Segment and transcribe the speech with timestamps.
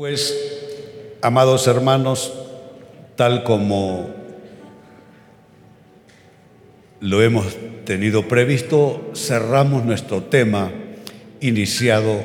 [0.00, 0.34] Pues,
[1.20, 2.32] amados hermanos,
[3.16, 4.08] tal como
[7.00, 10.72] lo hemos tenido previsto, cerramos nuestro tema
[11.42, 12.24] iniciado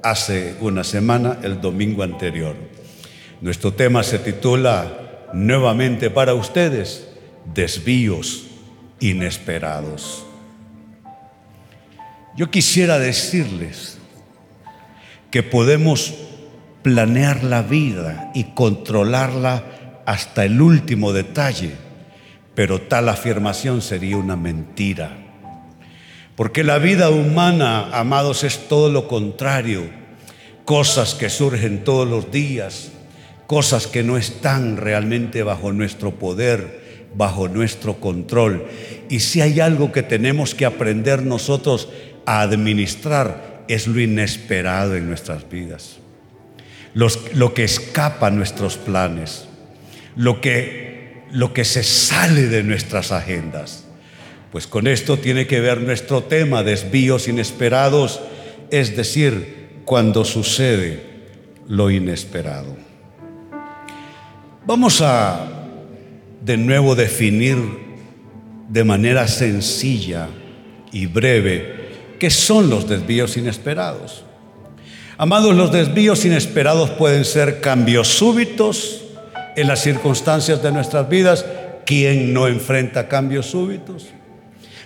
[0.00, 2.54] hace una semana, el domingo anterior.
[3.40, 7.08] Nuestro tema se titula nuevamente para ustedes,
[7.52, 8.44] desvíos
[9.00, 10.24] inesperados.
[12.36, 13.98] Yo quisiera decirles
[15.32, 16.27] que podemos
[16.88, 21.72] planear la vida y controlarla hasta el último detalle,
[22.54, 25.10] pero tal afirmación sería una mentira.
[26.34, 29.82] Porque la vida humana, amados, es todo lo contrario.
[30.64, 32.90] Cosas que surgen todos los días,
[33.46, 38.64] cosas que no están realmente bajo nuestro poder, bajo nuestro control.
[39.10, 41.90] Y si hay algo que tenemos que aprender nosotros
[42.24, 45.97] a administrar, es lo inesperado en nuestras vidas
[46.94, 49.46] lo que escapa a nuestros planes,
[50.16, 53.84] lo que, lo que se sale de nuestras agendas.
[54.52, 58.20] Pues con esto tiene que ver nuestro tema, desvíos inesperados,
[58.70, 61.02] es decir, cuando sucede
[61.66, 62.76] lo inesperado.
[64.66, 65.66] Vamos a
[66.42, 67.56] de nuevo definir
[68.68, 70.28] de manera sencilla
[70.92, 74.24] y breve qué son los desvíos inesperados.
[75.20, 79.02] Amados, los desvíos inesperados pueden ser cambios súbitos
[79.56, 81.44] en las circunstancias de nuestras vidas.
[81.84, 84.06] ¿Quién no enfrenta cambios súbitos?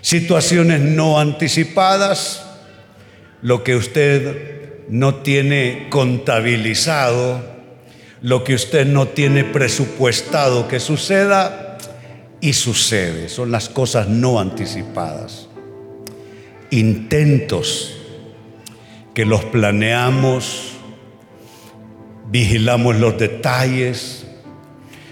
[0.01, 2.47] Situaciones no anticipadas,
[3.43, 7.45] lo que usted no tiene contabilizado,
[8.23, 11.77] lo que usted no tiene presupuestado que suceda
[12.41, 13.29] y sucede.
[13.29, 15.49] Son las cosas no anticipadas.
[16.71, 18.02] Intentos
[19.15, 20.73] que los planeamos,
[22.31, 24.27] vigilamos los detalles,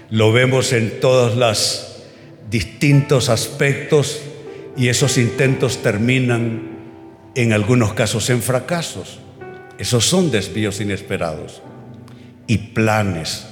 [0.09, 2.03] lo vemos en todos los
[2.49, 4.21] distintos aspectos
[4.75, 6.71] y esos intentos terminan
[7.35, 9.19] en algunos casos en fracasos.
[9.77, 11.61] Esos son desvíos inesperados.
[12.47, 13.47] Y planes.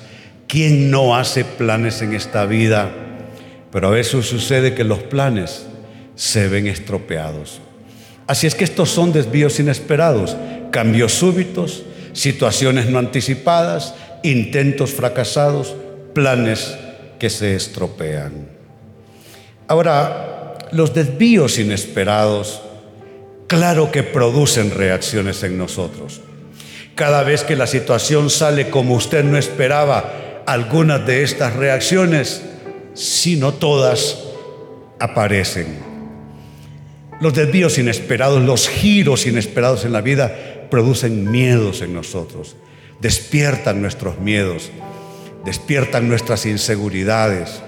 [0.47, 2.91] ¿Quién no hace planes en esta vida?
[3.71, 5.67] Pero a veces sucede que los planes
[6.15, 7.61] se ven estropeados.
[8.29, 10.37] Así es que estos son desvíos inesperados,
[10.69, 11.81] cambios súbitos,
[12.13, 15.73] situaciones no anticipadas, intentos fracasados,
[16.13, 16.75] planes
[17.17, 18.47] que se estropean.
[19.67, 22.61] Ahora, los desvíos inesperados,
[23.47, 26.21] claro que producen reacciones en nosotros.
[26.93, 32.43] Cada vez que la situación sale como usted no esperaba, algunas de estas reacciones,
[32.93, 34.19] si no todas,
[34.99, 35.88] aparecen.
[37.21, 42.55] Los desvíos inesperados, los giros inesperados en la vida producen miedos en nosotros,
[43.01, 44.71] despiertan nuestros miedos,
[45.43, 47.61] despiertan nuestras inseguridades.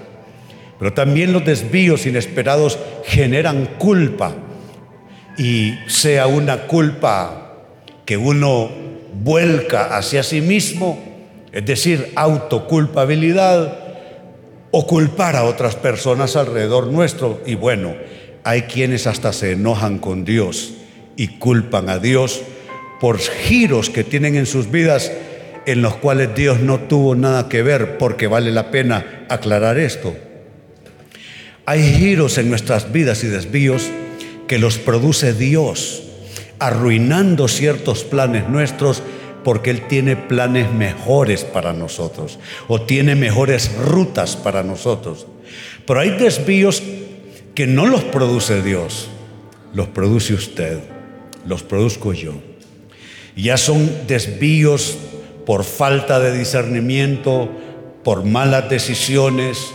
[0.78, 4.34] Pero también los desvíos inesperados generan culpa
[5.36, 7.42] y sea una culpa
[8.04, 8.70] que uno
[9.22, 10.98] vuelca hacia sí mismo,
[11.52, 13.78] es decir, autoculpabilidad
[14.70, 17.40] o culpar a otras personas alrededor nuestro.
[17.46, 17.94] Y bueno,
[18.44, 20.74] hay quienes hasta se enojan con Dios
[21.16, 22.42] y culpan a Dios
[23.00, 25.12] por giros que tienen en sus vidas
[25.66, 30.14] en los cuales Dios no tuvo nada que ver, porque vale la pena aclarar esto.
[31.66, 33.88] Hay giros en nuestras vidas y desvíos
[34.48, 36.02] que los produce Dios,
[36.58, 39.02] arruinando ciertos planes nuestros
[39.44, 42.38] porque Él tiene planes mejores para nosotros
[42.68, 45.26] o tiene mejores rutas para nosotros.
[45.86, 46.82] Pero hay desvíos
[47.54, 49.08] que no los produce Dios,
[49.74, 50.78] los produce usted,
[51.46, 52.34] los produzco yo.
[53.36, 54.96] Ya son desvíos
[55.46, 57.50] por falta de discernimiento,
[58.04, 59.72] por malas decisiones,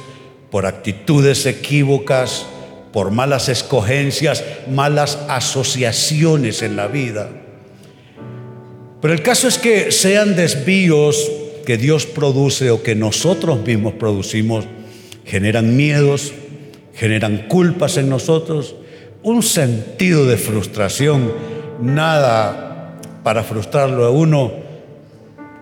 [0.51, 2.45] por actitudes equívocas,
[2.93, 7.29] por malas escogencias, malas asociaciones en la vida.
[9.01, 11.31] Pero el caso es que sean desvíos
[11.66, 14.66] que Dios produce o que nosotros mismos producimos,
[15.25, 16.34] generan miedos,
[16.97, 18.76] generan culpas en nosotros,
[19.23, 21.32] un sentido de frustración,
[21.79, 24.52] nada para frustrarlo a uno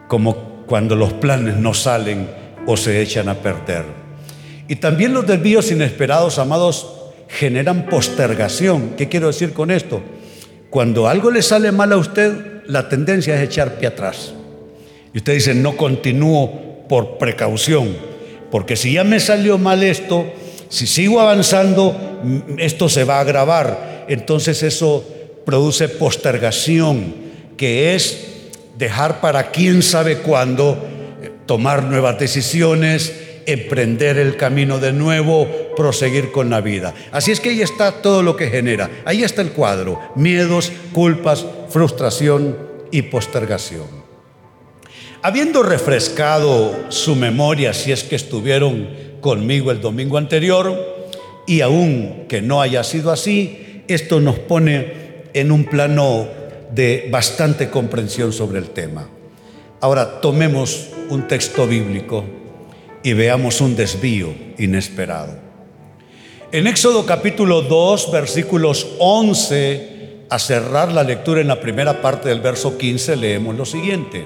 [0.08, 2.30] como cuando los planes no salen
[2.66, 3.84] o se echan a perder.
[4.68, 6.94] Y también los desvíos inesperados, amados,
[7.28, 8.92] generan postergación.
[8.98, 10.02] ¿Qué quiero decir con esto?
[10.70, 14.34] Cuando algo le sale mal a usted, la tendencia es echar pie atrás.
[15.14, 17.96] Y usted dice, no continúo por precaución,
[18.52, 20.26] porque si ya me salió mal esto,
[20.70, 21.96] si sigo avanzando,
[22.58, 24.06] esto se va a agravar.
[24.08, 25.04] Entonces eso
[25.46, 27.14] produce postergación,
[27.58, 28.26] que es
[28.78, 30.78] dejar para quién sabe cuándo,
[31.22, 33.14] eh, tomar nuevas decisiones,
[33.46, 36.94] emprender el camino de nuevo, proseguir con la vida.
[37.12, 38.90] Así es que ahí está todo lo que genera.
[39.06, 40.00] Ahí está el cuadro.
[40.16, 42.58] Miedos, culpas, frustración
[42.92, 44.06] y postergación.
[45.22, 50.72] Habiendo refrescado su memoria, si es que estuvieron conmigo el domingo anterior,
[51.48, 56.28] y aún que no haya sido así, esto nos pone en un plano
[56.72, 59.10] de bastante comprensión sobre el tema.
[59.82, 62.24] Ahora tomemos un texto bíblico
[63.02, 65.40] y veamos un desvío inesperado.
[66.52, 72.42] En Éxodo capítulo 2, versículos 11, a cerrar la lectura en la primera parte del
[72.42, 74.24] verso 15, leemos lo siguiente.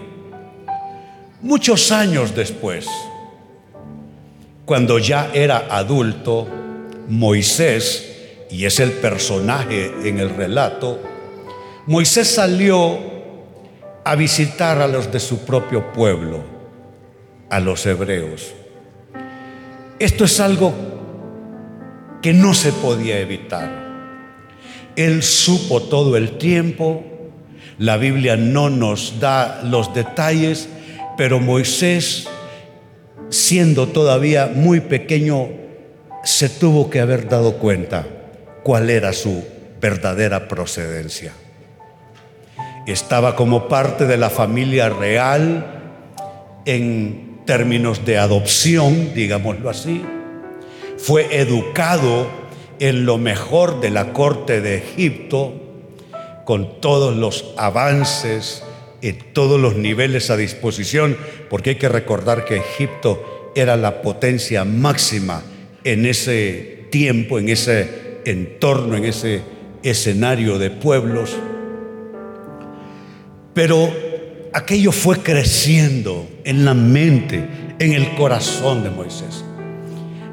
[1.42, 2.86] Muchos años después,
[4.70, 6.48] cuando ya era adulto,
[7.08, 11.00] Moisés, y es el personaje en el relato,
[11.88, 13.00] Moisés salió
[14.06, 16.44] a visitar a los de su propio pueblo,
[17.50, 18.54] a los hebreos.
[19.98, 20.72] Esto es algo
[22.22, 23.72] que no se podía evitar.
[24.96, 27.04] Él supo todo el tiempo,
[27.80, 30.70] la Biblia no nos da los detalles,
[31.18, 32.28] pero Moisés,
[33.30, 35.48] siendo todavía muy pequeño,
[36.24, 38.08] se tuvo que haber dado cuenta
[38.64, 39.44] cuál era su
[39.80, 41.32] verdadera procedencia.
[42.86, 45.80] Estaba como parte de la familia real
[46.66, 50.04] en términos de adopción, digámoslo así.
[50.98, 52.28] Fue educado
[52.80, 55.54] en lo mejor de la corte de Egipto,
[56.46, 58.64] con todos los avances
[59.02, 61.18] y todos los niveles a disposición,
[61.50, 65.42] porque hay que recordar que Egipto era la potencia máxima
[65.84, 69.42] en ese tiempo, en ese entorno, en ese
[69.84, 71.36] escenario de pueblos.
[73.54, 73.92] Pero
[74.54, 77.48] aquello fue creciendo en la mente,
[77.80, 79.44] en el corazón de Moisés.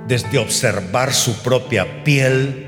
[0.08, 2.66] Desde observar su propia piel,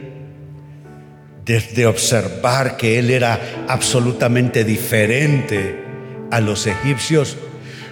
[1.44, 5.87] desde observar que él era absolutamente diferente
[6.30, 7.36] a los egipcios,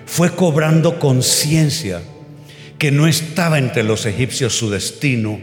[0.06, 2.00] fue cobrando conciencia
[2.78, 5.40] que no estaba entre los egipcios su destino,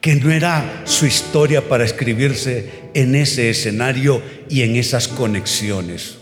[0.00, 6.18] que no era su historia para escribirse en ese escenario y en esas conexiones.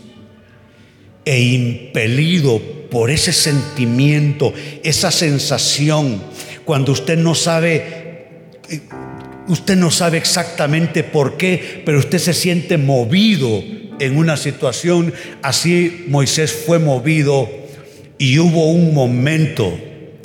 [1.25, 6.23] E impelido por ese sentimiento, esa sensación,
[6.63, 8.47] cuando usted no sabe,
[9.47, 13.63] usted no sabe exactamente por qué, pero usted se siente movido
[13.99, 17.49] en una situación, así Moisés fue movido
[18.17, 19.77] y hubo un momento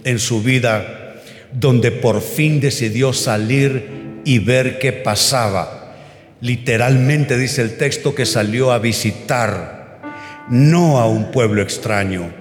[0.04, 1.20] en su vida
[1.52, 5.96] donde por fin decidió salir y ver qué pasaba.
[6.40, 10.00] Literalmente dice el texto que salió a visitar,
[10.48, 12.32] no a un pueblo extraño,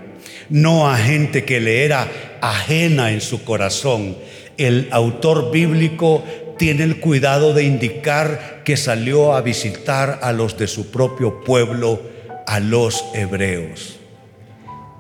[0.50, 2.10] no a gente que le era
[2.42, 4.18] ajena en su corazón.
[4.58, 6.24] El autor bíblico
[6.62, 12.00] tiene el cuidado de indicar que salió a visitar a los de su propio pueblo,
[12.46, 13.98] a los hebreos.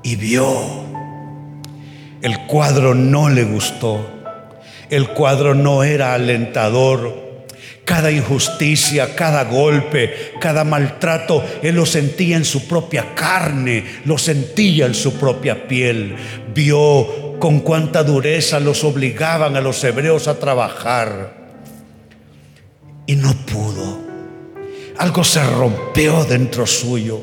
[0.01, 0.55] Y vio.
[2.23, 4.09] El cuadro no le gustó.
[4.89, 7.45] El cuadro no era alentador.
[7.85, 14.87] Cada injusticia, cada golpe, cada maltrato, él lo sentía en su propia carne, lo sentía
[14.87, 16.15] en su propia piel.
[16.55, 21.40] Vio con cuánta dureza los obligaban a los hebreos a trabajar
[23.11, 23.99] y no pudo.
[24.97, 27.19] Algo se rompió dentro suyo.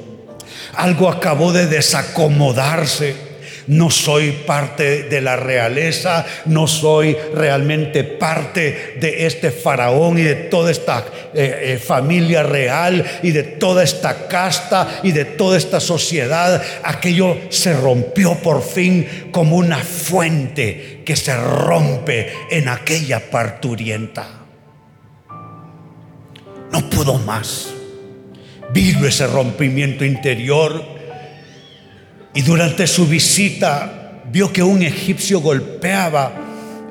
[0.74, 3.28] Algo acabó de desacomodarse.
[3.68, 10.34] No soy parte de la realeza, no soy realmente parte de este faraón y de
[10.34, 11.04] toda esta
[11.34, 16.62] eh, eh, familia real y de toda esta casta y de toda esta sociedad.
[16.82, 24.47] Aquello se rompió por fin como una fuente que se rompe en aquella parturienta.
[26.72, 27.68] No pudo más.
[28.72, 30.84] Vino ese rompimiento interior
[32.34, 36.32] y durante su visita vio que un egipcio golpeaba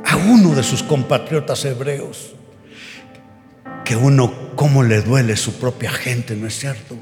[0.05, 2.33] a uno de sus compatriotas hebreos.
[3.85, 6.95] Que uno, cómo le duele su propia gente, ¿no es cierto?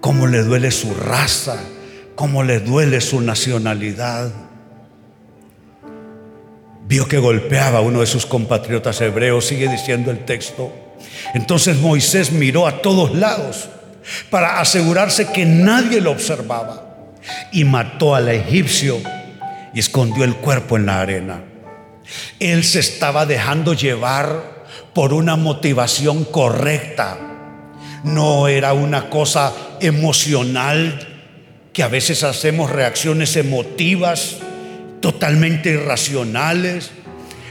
[0.00, 1.60] Cómo le duele su raza,
[2.14, 4.32] cómo le duele su nacionalidad.
[6.88, 10.72] Vio que golpeaba a uno de sus compatriotas hebreos, sigue diciendo el texto
[11.34, 13.68] entonces Moisés miró a todos lados
[14.30, 16.84] para asegurarse que nadie lo observaba
[17.52, 19.00] y mató al egipcio
[19.72, 21.42] y escondió el cuerpo en la arena.
[22.38, 24.54] Él se estaba dejando llevar
[24.92, 27.18] por una motivación correcta.
[28.04, 31.08] No era una cosa emocional
[31.72, 34.36] que a veces hacemos reacciones emotivas,
[35.00, 36.92] totalmente irracionales.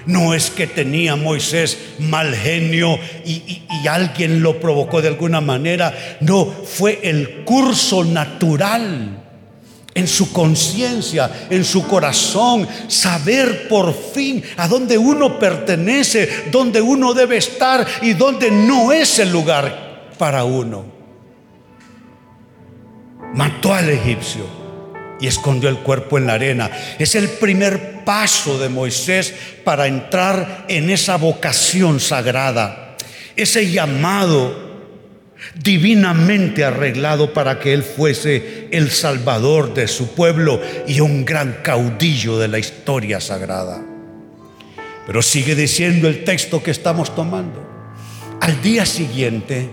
[0.06, 6.18] No es que tenía Moisés mal genio y, alguien lo provocó de alguna manera.
[6.22, 9.20] No, fue el curso natural
[9.94, 17.14] en su conciencia, en su corazón, saber por fin a dónde uno pertenece, dónde uno
[17.14, 20.94] debe estar y dónde no es el lugar para uno
[23.34, 24.46] mató al egipcio
[25.20, 26.70] y escondió el cuerpo en la arena.
[27.00, 29.34] Es el primer paso de Moisés
[29.64, 32.98] para entrar en esa vocación sagrada,
[33.36, 34.72] ese llamado
[35.56, 42.40] divinamente arreglado para que él fuese el salvador de su pueblo y un gran caudillo
[42.40, 43.84] de la historia sagrada.
[45.06, 47.70] Pero sigue diciendo el texto que estamos tomando.
[48.40, 49.70] Al día siguiente,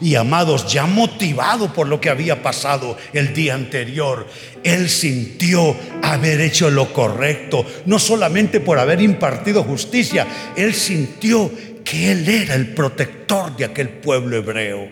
[0.00, 4.26] y amados, ya motivado por lo que había pasado el día anterior,
[4.62, 10.26] él sintió haber hecho lo correcto, no solamente por haber impartido justicia,
[10.56, 11.50] él sintió
[11.84, 14.90] que él era el protector de aquel pueblo hebreo,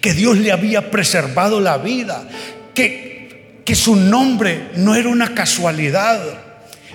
[0.00, 2.28] que Dios le había preservado la vida,
[2.74, 6.20] que, que su nombre no era una casualidad.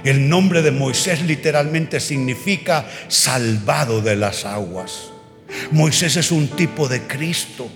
[0.03, 5.11] El nombre de Moisés literalmente significa salvado de las aguas.
[5.71, 7.69] Moisés es un tipo de Cristo.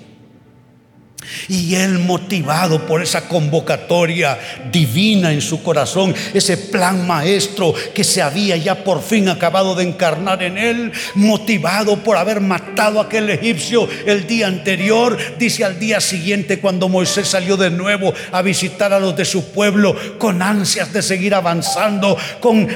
[1.47, 4.37] Y él motivado por esa convocatoria
[4.71, 9.83] divina en su corazón, ese plan maestro que se había ya por fin acabado de
[9.83, 15.79] encarnar en él, motivado por haber matado a aquel egipcio el día anterior, dice al
[15.79, 20.41] día siguiente cuando Moisés salió de nuevo a visitar a los de su pueblo con
[20.41, 22.67] ansias de seguir avanzando, con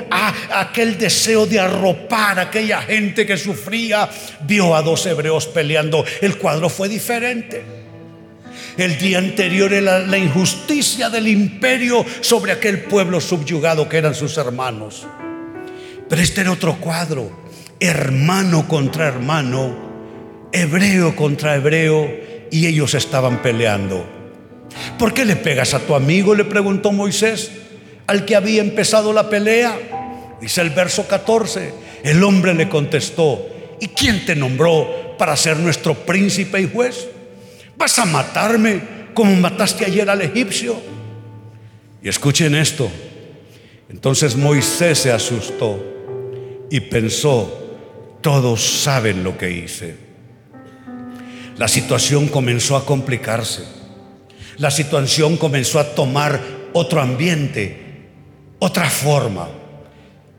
[0.51, 4.09] aquel deseo de arropar a aquella gente que sufría,
[4.41, 7.74] vio a dos hebreos peleando, el cuadro fue diferente.
[8.77, 14.37] El día anterior era la injusticia del imperio sobre aquel pueblo subyugado que eran sus
[14.37, 15.07] hermanos.
[16.09, 17.31] Pero este era otro cuadro,
[17.79, 22.09] hermano contra hermano, hebreo contra hebreo,
[22.51, 24.05] y ellos estaban peleando.
[24.99, 26.35] ¿Por qué le pegas a tu amigo?
[26.35, 27.51] le preguntó Moisés
[28.07, 29.77] al que había empezado la pelea.
[30.41, 33.47] Dice el verso 14, el hombre le contestó,
[33.79, 37.07] ¿y quién te nombró para ser nuestro príncipe y juez?
[37.77, 38.81] ¿Vas a matarme
[39.13, 40.79] como mataste ayer al egipcio?
[42.01, 42.89] Y escuchen esto.
[43.89, 45.83] Entonces Moisés se asustó
[46.69, 47.65] y pensó,
[48.21, 49.95] todos saben lo que hice.
[51.57, 53.63] La situación comenzó a complicarse.
[54.57, 56.41] La situación comenzó a tomar
[56.73, 58.09] otro ambiente,
[58.59, 59.49] otra forma.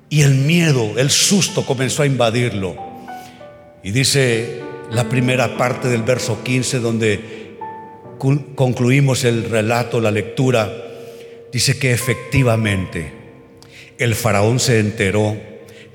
[0.08, 2.76] Y el miedo, el susto comenzó a invadirlo.
[3.82, 7.56] Y dice la primera parte del verso 15 donde
[8.54, 10.70] concluimos el relato, la lectura,
[11.52, 13.12] dice que efectivamente
[13.98, 15.36] el faraón se enteró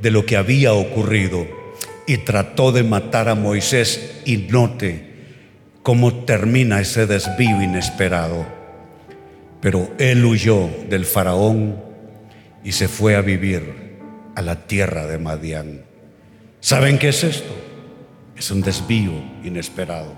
[0.02, 1.48] de lo que había ocurrido
[2.08, 5.12] y trató de matar a Moisés y note
[5.84, 8.46] cómo termina ese desvío inesperado.
[9.62, 11.82] Pero él huyó del faraón
[12.64, 13.98] y se fue a vivir
[14.36, 15.82] a la tierra de Madián.
[16.60, 17.71] ¿Saben qué es esto?
[18.42, 19.12] Es un desvío
[19.44, 20.16] inesperado.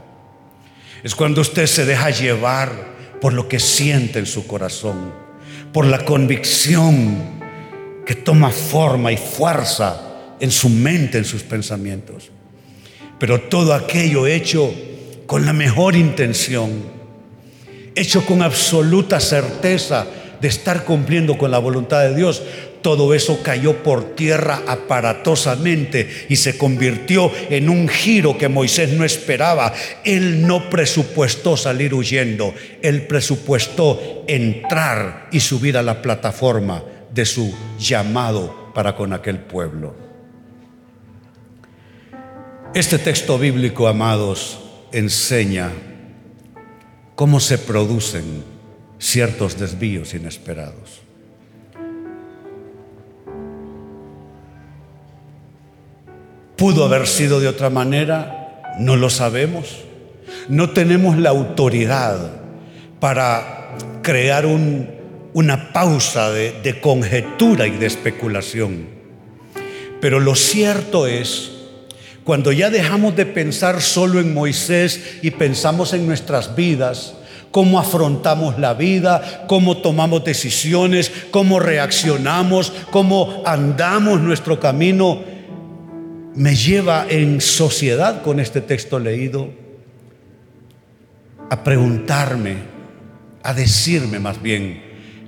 [1.04, 2.72] Es cuando usted se deja llevar
[3.20, 5.12] por lo que siente en su corazón,
[5.74, 7.18] por la convicción
[8.06, 12.32] que toma forma y fuerza en su mente, en sus pensamientos.
[13.20, 14.74] Pero todo aquello hecho
[15.26, 16.72] con la mejor intención,
[17.94, 20.08] hecho con absoluta certeza
[20.40, 22.42] de estar cumpliendo con la voluntad de Dios,
[22.84, 29.06] todo eso cayó por tierra aparatosamente y se convirtió en un giro que Moisés no
[29.06, 29.74] esperaba.
[30.04, 37.56] Él no presupuestó salir huyendo, él presupuestó entrar y subir a la plataforma de su
[37.80, 39.96] llamado para con aquel pueblo.
[42.76, 44.60] Este texto bíblico, amados,
[44.92, 45.72] enseña
[47.16, 48.44] cómo se producen
[49.00, 51.03] ciertos desvíos inesperados.
[56.64, 58.72] ¿Pudo haber sido de otra manera?
[58.80, 59.80] No lo sabemos.
[60.48, 62.18] No tenemos la autoridad
[63.02, 68.88] para crear una pausa de, conjetura y de especulación.
[70.00, 71.52] Pero lo cierto es,
[72.24, 77.16] cuando ya dejamos de pensar solo en Moisés y pensamos en nuestras vidas,
[77.52, 85.33] cómo afrontamos la vida, cómo tomamos decisiones, cómo reaccionamos, cómo andamos nuestro camino
[86.36, 89.50] me lleva en sociedad con este texto leído
[91.50, 92.58] a preguntarme
[93.44, 94.82] a decirme más bien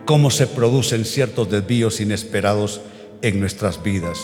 [0.05, 2.81] cómo se producen ciertos desvíos inesperados
[3.21, 4.19] en nuestras vidas.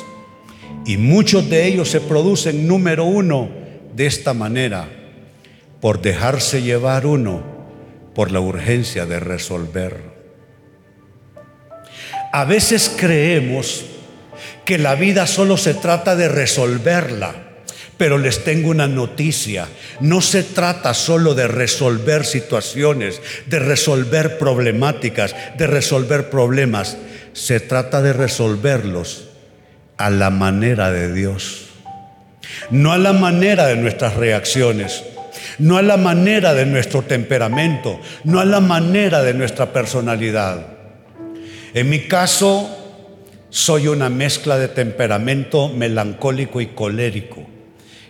[0.85, 3.50] Y muchos de ellos se producen, número uno,
[3.95, 4.88] de esta manera,
[5.81, 7.43] por dejarse llevar uno
[8.15, 10.11] por la urgencia de resolver.
[12.31, 13.85] A veces creemos
[14.72, 17.36] que la vida solo se trata de resolverla,
[17.98, 19.68] pero les tengo una noticia.
[20.00, 26.96] No se trata solo de resolver situaciones, de resolver problemáticas, de resolver problemas.
[27.34, 29.25] Se trata de resolverlos
[29.98, 31.66] a la manera de Dios.
[32.70, 35.04] No a la manera de nuestras reacciones,
[35.60, 40.66] no a la manera de nuestro temperamento, no a la manera de nuestra personalidad.
[41.74, 42.80] En mi caso,
[43.51, 47.46] soy una mezcla de temperamento melancólico y colérico.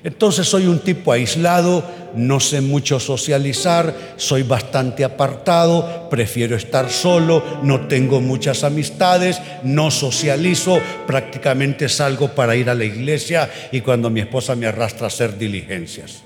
[0.04, 1.84] Entonces soy un tipo aislado,
[2.16, 9.92] no sé mucho socializar, soy bastante apartado, prefiero estar solo, no tengo muchas amistades, no
[9.92, 15.08] socializo, prácticamente salgo para ir a la iglesia y cuando mi esposa me arrastra a
[15.08, 16.24] hacer diligencias.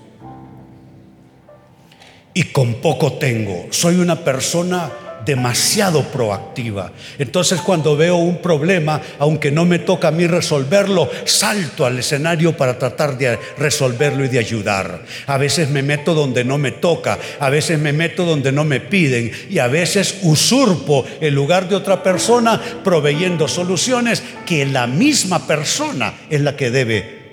[2.34, 4.92] Y con poco tengo, soy una persona
[5.26, 6.92] demasiado proactiva.
[7.18, 12.56] Entonces cuando veo un problema, aunque no me toca a mí resolverlo, salto al escenario
[12.56, 15.04] para tratar de resolverlo y de ayudar.
[15.28, 18.80] A veces me meto donde no me toca, a veces me meto donde no me
[18.80, 25.48] piden y a veces usurpo el lugar de otra persona proveyendo soluciones que la misma
[25.48, 27.26] persona es la que debe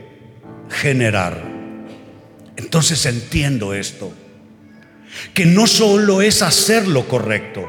[0.70, 1.52] generar.
[2.56, 4.12] Entonces entiendo esto
[5.34, 7.68] que no solo es hacer lo correcto,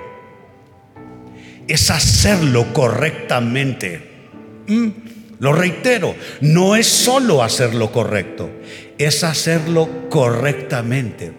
[1.67, 4.01] es hacerlo correctamente.
[4.67, 4.87] Mm,
[5.39, 8.49] lo reitero, no es solo hacer lo correcto,
[8.97, 11.33] es hacerlo correctamente.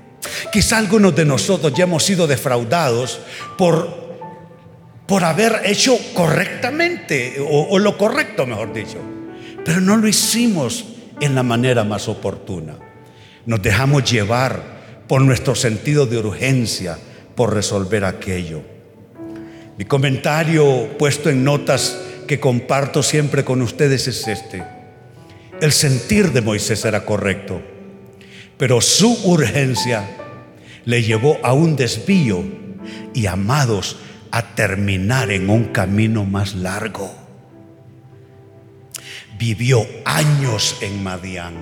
[0.53, 3.21] Quizá algunos de nosotros ya hemos sido defraudados
[3.57, 4.19] por,
[5.07, 8.99] por haber hecho correctamente, o, o lo correcto, mejor dicho,
[9.65, 10.85] pero no lo hicimos
[11.21, 12.77] en la manera más oportuna.
[13.47, 16.99] Nos dejamos llevar por nuestro sentido de urgencia,
[17.35, 18.74] por resolver aquello.
[19.77, 24.63] Mi comentario puesto en notas que comparto siempre con ustedes es este.
[25.61, 27.61] El sentir de Moisés era correcto,
[28.57, 30.05] pero su urgencia
[30.85, 32.45] le llevó a un desvío
[33.15, 33.97] y amados
[34.31, 37.13] a terminar en un camino más largo.
[39.39, 41.55] Vivió años en Madián.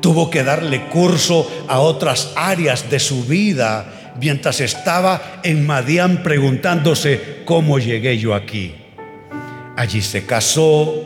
[0.00, 7.42] Tuvo que darle curso a otras áreas de su vida mientras estaba en Madián preguntándose
[7.44, 8.74] cómo llegué yo aquí.
[9.76, 11.04] Allí se casó,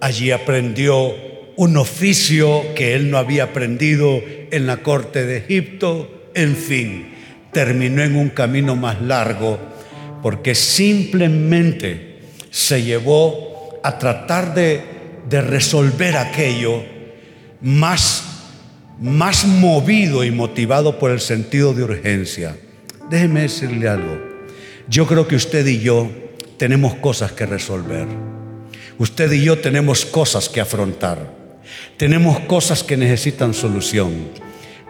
[0.00, 1.14] allí aprendió
[1.56, 7.14] un oficio que él no había aprendido en la corte de Egipto, en fin,
[7.52, 9.58] terminó en un camino más largo
[10.24, 12.18] porque simplemente
[12.50, 14.80] se llevó a tratar de,
[15.28, 16.82] de resolver aquello
[17.60, 18.23] más
[19.00, 22.56] más movido y motivado por el sentido de urgencia.
[23.10, 24.18] Déjeme decirle algo.
[24.88, 26.10] Yo creo que usted y yo
[26.56, 28.06] tenemos cosas que resolver.
[28.98, 31.34] Usted y yo tenemos cosas que afrontar.
[31.96, 34.28] Tenemos cosas que necesitan solución.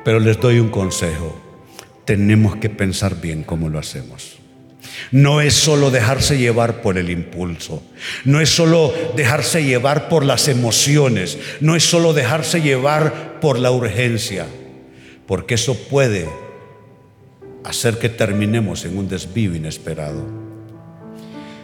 [0.04, 1.40] Pero les doy un consejo.
[2.04, 4.33] Tenemos que pensar bien cómo lo hacemos.
[5.10, 7.82] No es solo dejarse llevar por el impulso,
[8.24, 13.70] no es solo dejarse llevar por las emociones, no es solo dejarse llevar por la
[13.70, 14.46] urgencia,
[15.26, 16.28] porque eso puede
[17.64, 20.24] hacer que terminemos en un desvío inesperado.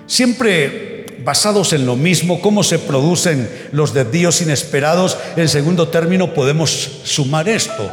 [0.07, 0.91] Siempre
[1.25, 7.49] basados en lo mismo, cómo se producen los desvíos inesperados, en segundo término podemos sumar
[7.49, 7.91] esto.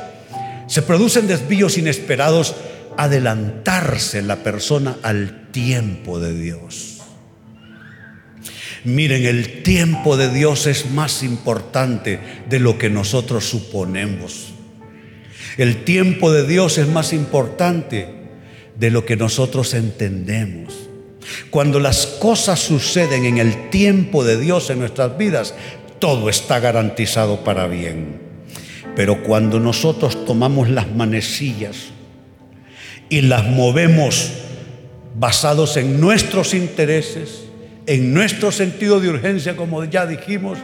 [0.68, 2.56] Se producen desvíos inesperados
[2.98, 6.98] adelantarse la persona al tiempo de Dios.
[8.84, 14.54] Miren, el tiempo de Dios es más importante de lo que nosotros suponemos.
[15.58, 18.08] El tiempo de Dios es más importante
[18.80, 20.88] de lo que nosotros entendemos.
[21.50, 25.54] Cuando las cosas suceden en el tiempo de Dios en nuestras vidas,
[26.00, 28.22] todo está garantizado para bien.
[28.96, 31.92] Pero cuando nosotros tomamos las manecillas,
[33.10, 34.32] y las movemos
[35.16, 37.46] basados en nuestros intereses,
[37.86, 40.60] en nuestro sentido de urgencia, como ya dijimos,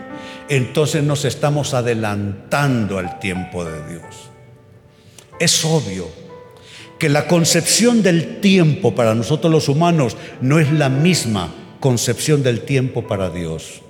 [0.50, 4.30] entonces nos estamos adelantando al tiempo de Dios.
[5.40, 6.08] Es obvio
[7.00, 12.62] que la concepción del tiempo para nosotros los humanos no es la misma concepción del
[12.62, 13.82] tiempo para Dios.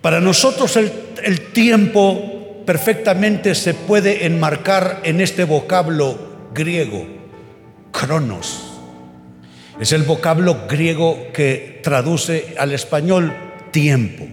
[0.00, 6.18] Para nosotros el, tiempo perfectamente se puede enmarcar en este vocablo
[6.54, 7.19] griego
[7.92, 8.70] cronos.
[9.80, 13.34] Es el vocablo griego que traduce al español
[13.70, 14.26] tiempo.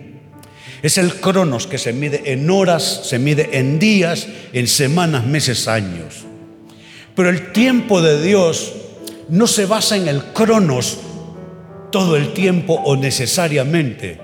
[0.82, 5.68] Es el cronos que se mide en horas, se mide en días, en semanas, meses,
[5.68, 6.26] años.
[7.16, 8.74] Pero el tiempo de Dios
[9.30, 11.00] no se basa en el cronos
[11.92, 14.20] todo el tiempo o necesariamente.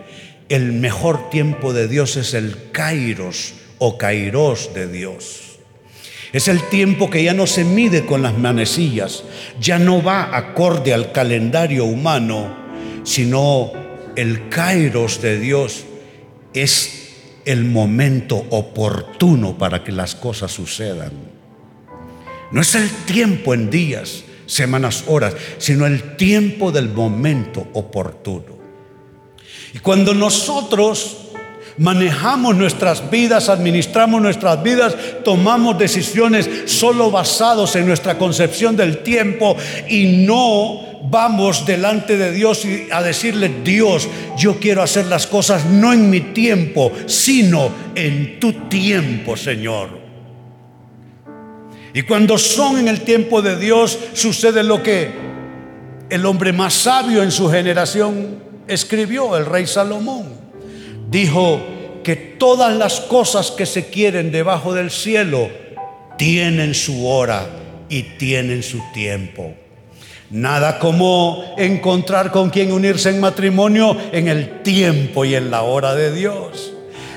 [0.50, 5.53] El mejor tiempo de Dios es el kairos o kairos de Dios.
[6.34, 9.24] Es el tiempo que ya no se mide con las manecillas,
[9.60, 12.54] ya no va acorde al calendario humano,
[13.04, 13.72] sino
[14.16, 15.86] el kairos de Dios
[16.56, 17.12] es
[17.46, 21.12] el momento oportuno para que las cosas sucedan.
[22.52, 28.58] No es el tiempo en días, semanas, horas, sino el tiempo del momento oportuno.
[29.74, 31.23] Y cuando nosotros
[31.78, 39.56] manejamos nuestras vidas, administramos nuestras vidas, tomamos decisiones solo basados en nuestra concepción del tiempo
[39.90, 44.08] y no vamos delante de Dios a decirle, Dios,
[44.38, 50.02] yo quiero hacer las cosas no en mi tiempo, sino en tu tiempo, Señor.
[51.94, 55.12] Y cuando son en el tiempo de Dios, sucede lo que
[56.10, 60.43] el hombre más sabio en su generación escribió, el rey Salomón.
[61.10, 61.60] Dijo
[62.04, 65.50] que todas las cosas que se quieren debajo del cielo
[66.18, 67.48] tienen su hora
[67.90, 69.54] y tienen su tiempo.
[70.30, 75.94] Nada como encontrar con quien unirse en matrimonio en el tiempo y en la hora
[75.94, 76.74] de Dios.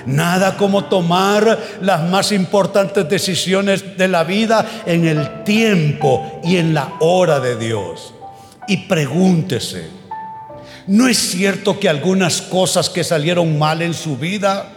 [0.06, 6.74] Nada como tomar las más importantes decisiones de la vida en el tiempo y en
[6.74, 8.14] la hora de Dios.
[8.68, 9.88] Y pregúntese,
[10.86, 14.72] ¿no es cierto que algunas cosas que salieron mal en su vida,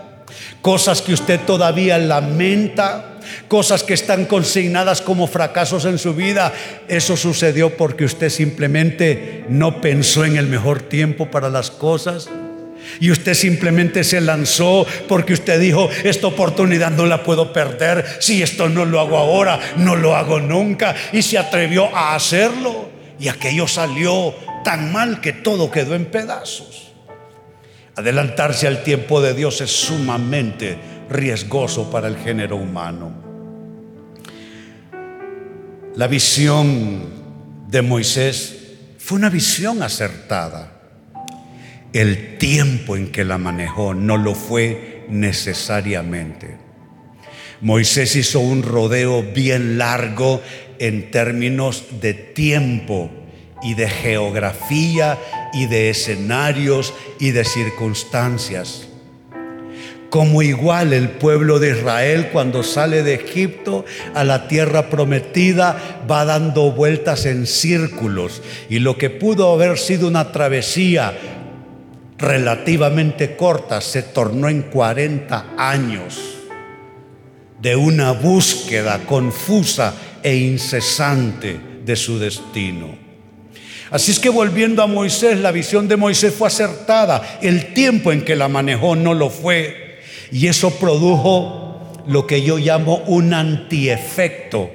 [0.62, 3.18] cosas que usted todavía lamenta,
[3.48, 6.54] cosas que están consignadas como fracasos en su vida,
[6.88, 12.30] eso sucedió porque usted simplemente no pensó en el mejor tiempo para las cosas?
[13.00, 18.06] Y usted simplemente se lanzó porque usted dijo, esta oportunidad no la puedo perder.
[18.20, 20.96] Si esto no lo hago ahora, no lo hago nunca.
[21.14, 22.90] Y se atrevió a hacerlo.
[23.20, 26.92] Y aquello salió tan mal que todo quedó en pedazos.
[27.96, 30.78] Adelantarse al tiempo de Dios es sumamente
[31.10, 33.12] riesgoso para el género humano.
[35.96, 37.04] La visión
[37.68, 40.80] de Moisés fue una visión acertada
[41.94, 46.58] el tiempo en que la manejó no lo fue necesariamente.
[47.62, 50.42] Moisés hizo un rodeo bien largo
[50.78, 53.10] en términos de tiempo
[53.62, 55.18] y de geografía
[55.54, 58.88] y de escenarios y de circunstancias.
[60.10, 66.26] Como igual el pueblo de Israel cuando sale de Egipto a la tierra prometida va
[66.26, 71.16] dando vueltas en círculos y lo que pudo haber sido una travesía
[72.18, 76.20] relativamente corta se tornó en 40 años
[77.62, 79.94] de una búsqueda confusa
[80.24, 83.09] e incesante de su destino.
[83.92, 88.24] Así es que volviendo a Moisés, la visión de Moisés fue acertada, el tiempo en
[88.24, 90.00] que la manejó no lo fue,
[90.32, 94.70] y eso produjo lo que yo llamo un antiefecto,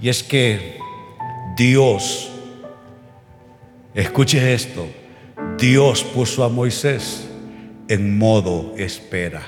[0.00, 0.76] y es que
[1.56, 2.30] Dios,
[3.94, 4.86] escuche esto,
[5.58, 7.26] Dios puso a Moisés
[7.88, 9.42] en modo espera.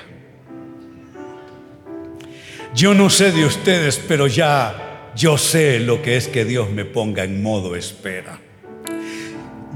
[2.73, 6.85] Yo no sé de ustedes, pero ya yo sé lo que es que Dios me
[6.85, 8.39] ponga en modo espera.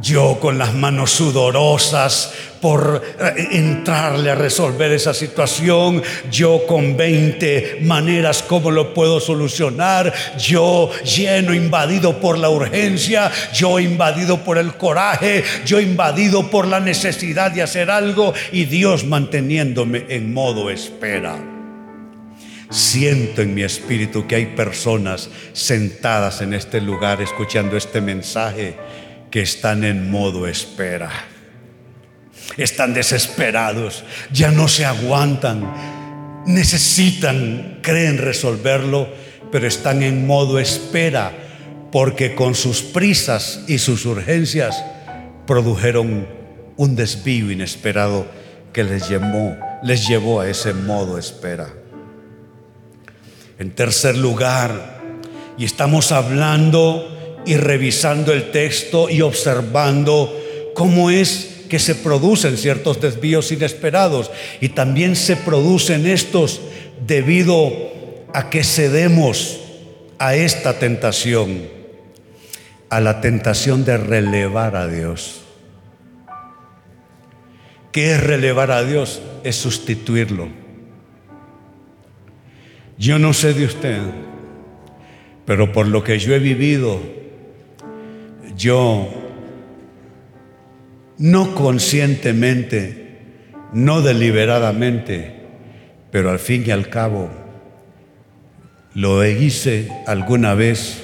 [0.01, 7.79] Yo con las manos sudorosas por eh, entrarle a resolver esa situación, yo con 20
[7.83, 14.73] maneras como lo puedo solucionar, yo lleno, invadido por la urgencia, yo invadido por el
[14.73, 18.33] coraje, yo invadido por la necesidad de hacer algo.
[18.51, 21.37] Y Dios manteniéndome en modo espera.
[22.69, 28.75] Siento en mi espíritu que hay personas sentadas en este lugar escuchando este mensaje
[29.31, 31.09] que están en modo espera.
[32.57, 39.09] Están desesperados, ya no se aguantan, necesitan, creen resolverlo,
[39.51, 41.31] pero están en modo espera
[41.91, 44.83] porque con sus prisas y sus urgencias
[45.47, 46.27] produjeron
[46.77, 48.27] un desvío inesperado
[48.73, 51.69] que les llevó, les llevó a ese modo espera.
[53.57, 55.01] En tercer lugar,
[55.57, 57.14] y estamos hablando
[57.45, 60.33] y revisando el texto y observando
[60.73, 64.31] cómo es que se producen ciertos desvíos inesperados
[64.61, 66.61] y también se producen estos
[67.05, 67.71] debido
[68.33, 69.59] a que cedemos
[70.19, 71.75] a esta tentación.
[72.87, 75.41] a la tentación de relevar a Dios.
[77.91, 79.21] ¿Qué es relevar a Dios?
[79.43, 80.47] Es sustituirlo.
[82.97, 83.99] Yo no sé de usted,
[85.45, 87.01] pero por lo que yo he vivido,
[88.55, 89.09] yo
[91.17, 93.19] no conscientemente,
[93.73, 95.35] no deliberadamente,
[96.11, 97.29] pero al fin y al cabo,
[98.93, 101.03] lo hice alguna vez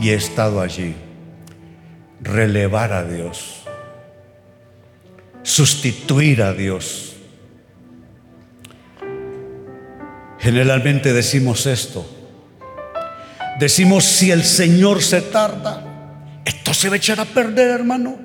[0.00, 0.94] y he estado allí.
[2.20, 3.62] Relevar a Dios,
[5.42, 7.16] sustituir a Dios.
[10.40, 12.08] Generalmente decimos esto.
[13.58, 15.87] Decimos, si el Señor se tarda,
[16.48, 18.18] esto se va a echar a perder, hermano.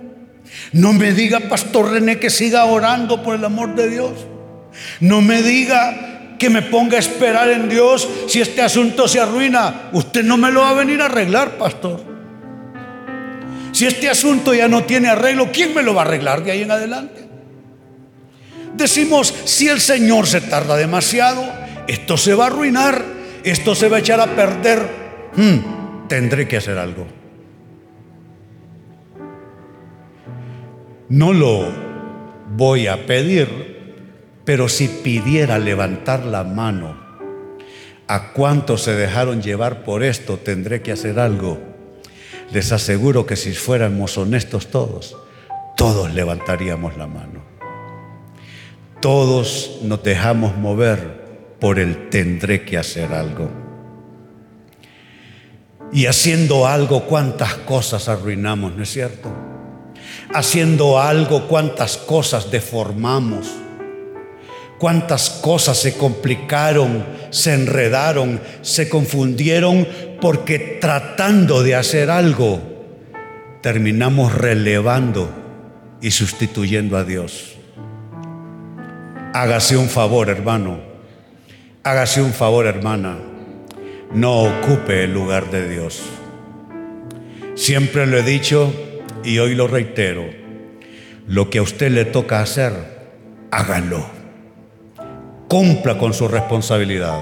[0.71, 4.13] No me diga, Pastor René, que siga orando por el amor de Dios.
[5.01, 9.89] No me diga que me ponga a esperar en Dios si este asunto se arruina.
[9.91, 12.01] Usted no me lo va a venir a arreglar, pastor.
[13.73, 16.61] Si este asunto ya no tiene arreglo, ¿quién me lo va a arreglar de ahí
[16.61, 17.27] en adelante?
[18.73, 21.43] Decimos, si el Señor se tarda demasiado,
[21.89, 23.03] esto se va a arruinar,
[23.43, 24.87] esto se va a echar a perder.
[25.35, 27.22] Hmm, tendré que hacer algo.
[31.09, 31.67] No lo
[32.55, 33.47] voy a pedir,
[34.45, 36.97] pero si pidiera levantar la mano,
[38.07, 40.37] ¿a cuántos se dejaron llevar por esto?
[40.37, 41.59] Tendré que hacer algo.
[42.51, 45.17] Les aseguro que si fuéramos honestos todos,
[45.75, 47.43] todos levantaríamos la mano.
[49.01, 51.23] Todos nos dejamos mover
[51.59, 53.49] por el tendré que hacer algo.
[55.91, 59.52] Y haciendo algo, cuántas cosas arruinamos, ¿no es cierto?
[60.33, 63.47] Haciendo algo, cuántas cosas deformamos,
[64.79, 69.87] cuántas cosas se complicaron, se enredaron, se confundieron,
[70.19, 72.61] porque tratando de hacer algo,
[73.61, 75.29] terminamos relevando
[76.01, 77.55] y sustituyendo a Dios.
[79.33, 80.79] Hágase un favor, hermano.
[81.83, 83.17] Hágase un favor, hermana.
[84.13, 86.03] No ocupe el lugar de Dios.
[87.55, 88.71] Siempre lo he dicho,
[89.23, 90.25] y hoy lo reitero,
[91.27, 92.73] lo que a usted le toca hacer,
[93.51, 94.05] hágalo.
[95.47, 97.21] Cumpla con su responsabilidad.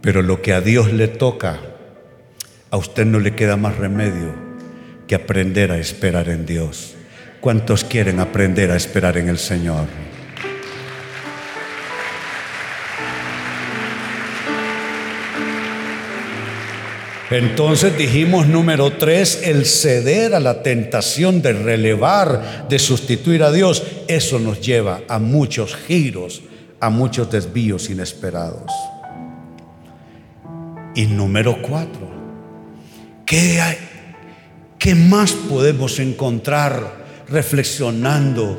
[0.00, 1.60] Pero lo que a Dios le toca,
[2.70, 4.34] a usted no le queda más remedio
[5.06, 6.94] que aprender a esperar en Dios.
[7.40, 9.86] ¿Cuántos quieren aprender a esperar en el Señor?
[17.30, 23.82] Entonces dijimos número tres, el ceder a la tentación de relevar, de sustituir a Dios,
[24.08, 26.42] eso nos lleva a muchos giros,
[26.80, 28.72] a muchos desvíos inesperados.
[30.94, 32.10] Y número cuatro,
[33.26, 33.60] ¿qué,
[34.78, 38.58] ¿qué más podemos encontrar reflexionando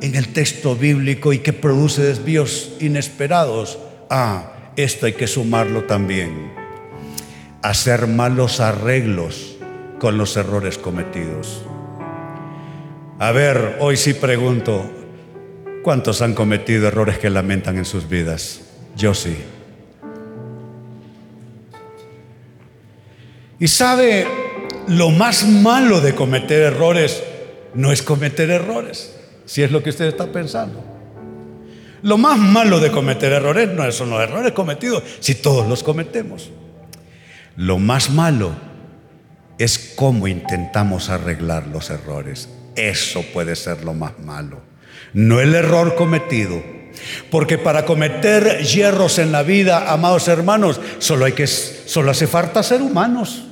[0.00, 3.80] en el texto bíblico y que produce desvíos inesperados?
[4.08, 6.59] Ah, esto hay que sumarlo también
[7.62, 9.56] hacer malos arreglos
[9.98, 11.62] con los errores cometidos.
[13.18, 14.90] A ver, hoy sí pregunto,
[15.82, 18.62] ¿cuántos han cometido errores que lamentan en sus vidas?
[18.96, 19.36] Yo sí.
[23.58, 24.26] Y sabe,
[24.88, 27.22] lo más malo de cometer errores
[27.74, 30.82] no es cometer errores, si es lo que usted está pensando.
[32.02, 36.50] Lo más malo de cometer errores no son los errores cometidos, si todos los cometemos.
[37.56, 38.54] Lo más malo
[39.58, 42.48] es cómo intentamos arreglar los errores.
[42.76, 44.62] Eso puede ser lo más malo.
[45.12, 46.62] No el error cometido.
[47.30, 51.26] Porque para cometer hierros en la vida, amados hermanos, solo
[51.86, 53.44] solo hace falta ser humanos.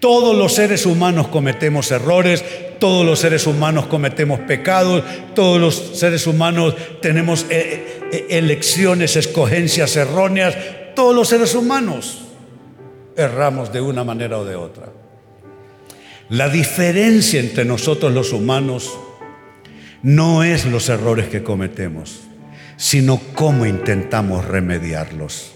[0.00, 2.44] Todos los seres humanos cometemos errores,
[2.80, 9.94] todos los seres humanos cometemos pecados, todos los seres humanos tenemos eh, eh, elecciones, escogencias
[9.94, 10.56] erróneas,
[10.96, 12.22] todos los seres humanos
[13.16, 14.86] erramos de una manera o de otra.
[16.28, 18.98] La diferencia entre nosotros los humanos
[20.02, 22.20] no es los errores que cometemos,
[22.76, 25.52] sino cómo intentamos remediarlos.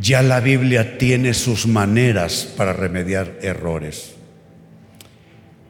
[0.00, 4.14] Ya la Biblia tiene sus maneras para remediar errores.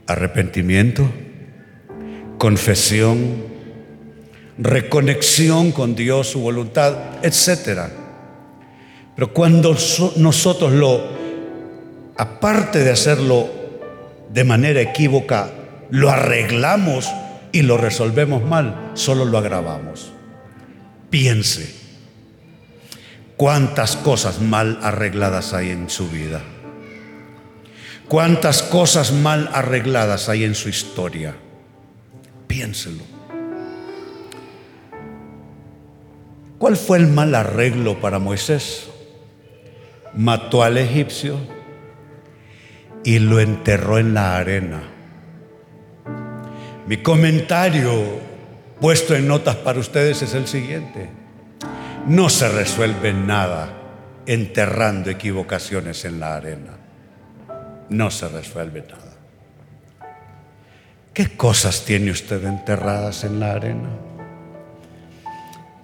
[0.06, 1.10] Arrepentimiento,
[2.38, 3.44] confesión,
[4.58, 8.03] reconexión con Dios, su voluntad, etcétera
[9.14, 9.76] pero cuando
[10.16, 11.00] nosotros lo,
[12.16, 13.48] aparte de hacerlo
[14.30, 15.50] de manera equívoca,
[15.90, 17.08] lo arreglamos
[17.52, 20.12] y lo resolvemos mal, solo lo agravamos.
[21.10, 21.72] Piense
[23.36, 26.42] cuántas cosas mal arregladas hay en su vida.
[28.08, 31.36] ¿Cuántas cosas mal arregladas hay en su historia?
[32.48, 33.02] Piénselo.
[36.58, 38.88] ¿Cuál fue el mal arreglo para Moisés?
[40.16, 41.36] Mató al egipcio
[43.04, 44.82] y lo enterró en la arena.
[46.86, 48.20] Mi comentario
[48.80, 51.08] puesto en notas para ustedes es el siguiente.
[52.06, 53.72] No se resuelve nada
[54.26, 56.72] enterrando equivocaciones en la arena.
[57.88, 59.14] No se resuelve nada.
[61.12, 63.88] ¿Qué cosas tiene usted enterradas en la arena?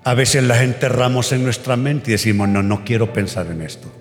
[0.02, 3.92] A veces las enterramos en nuestra mente y decimos, no, no quiero pensar en esto.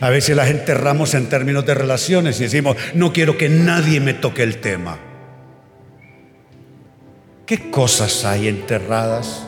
[0.00, 4.14] A veces las enterramos en términos de relaciones y decimos, no quiero que nadie me
[4.14, 4.98] toque el tema.
[7.46, 9.46] ¿Qué cosas hay enterradas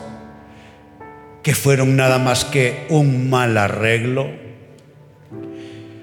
[1.41, 4.29] que fueron nada más que un mal arreglo?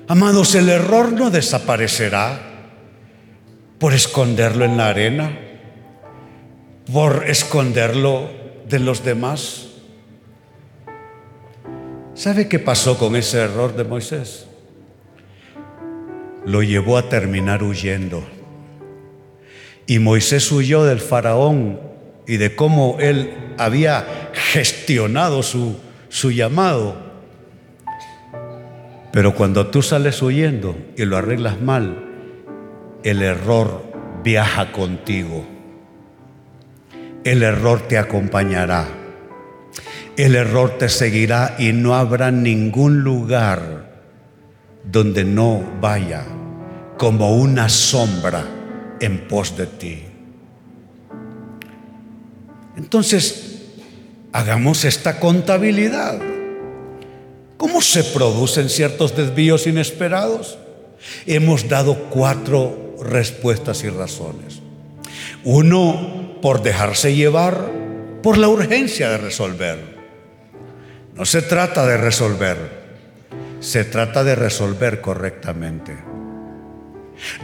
[0.09, 2.41] Amados, el error no desaparecerá
[3.79, 5.39] por esconderlo en la arena,
[6.93, 8.31] por esconderlo
[8.69, 9.64] de los demás.
[12.15, 14.47] ¿Sabe qué pasó con ese error de Moisés?
[16.47, 18.23] Lo llevó a terminar huyendo.
[19.89, 21.81] Y Moisés huyó del faraón
[22.29, 25.77] y de cómo él había gestionado su,
[26.09, 26.97] su llamado.
[29.13, 32.05] Pero cuando tú sales huyendo y lo arreglas mal,
[33.03, 33.83] el error
[34.23, 35.45] viaja contigo.
[37.25, 38.87] El error te acompañará
[40.17, 43.93] el error te seguirá y no habrá ningún lugar
[44.85, 46.25] donde no vaya
[46.97, 48.45] como una sombra
[49.01, 50.03] en pos de ti.
[52.77, 53.63] Entonces,
[54.33, 56.19] hagamos esta contabilidad.
[57.57, 60.59] ¿Cómo se producen ciertos desvíos inesperados?
[61.27, 64.61] Hemos dado cuatro respuestas y razones.
[65.45, 67.71] Uno, por dejarse llevar
[68.23, 69.94] por la urgencia de resolver.
[71.15, 72.57] No se trata de resolver,
[73.61, 75.97] se trata de resolver correctamente.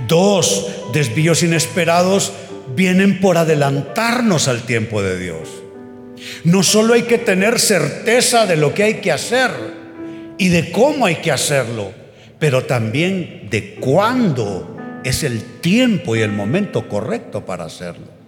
[0.08, 2.32] Dos, desvíos inesperados
[2.74, 5.48] vienen por adelantarnos al tiempo de Dios.
[6.42, 9.50] No solo hay que tener certeza de lo que hay que hacer
[10.36, 11.92] y de cómo hay que hacerlo,
[12.40, 18.19] pero también de cuándo es el tiempo y el momento correcto para hacerlo.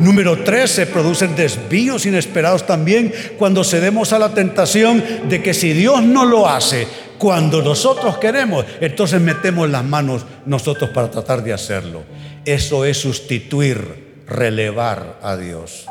[0.00, 5.72] Número tres, se producen desvíos inesperados también cuando cedemos a la tentación de que si
[5.72, 6.86] Dios no lo hace
[7.18, 12.02] cuando nosotros queremos, entonces metemos las manos nosotros para tratar de hacerlo.
[12.44, 15.86] Eso es sustituir, relevar a Dios.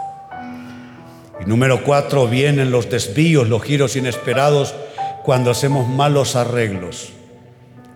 [1.42, 4.76] Y número cuatro, vienen los desvíos, los giros inesperados
[5.24, 7.10] cuando hacemos malos arreglos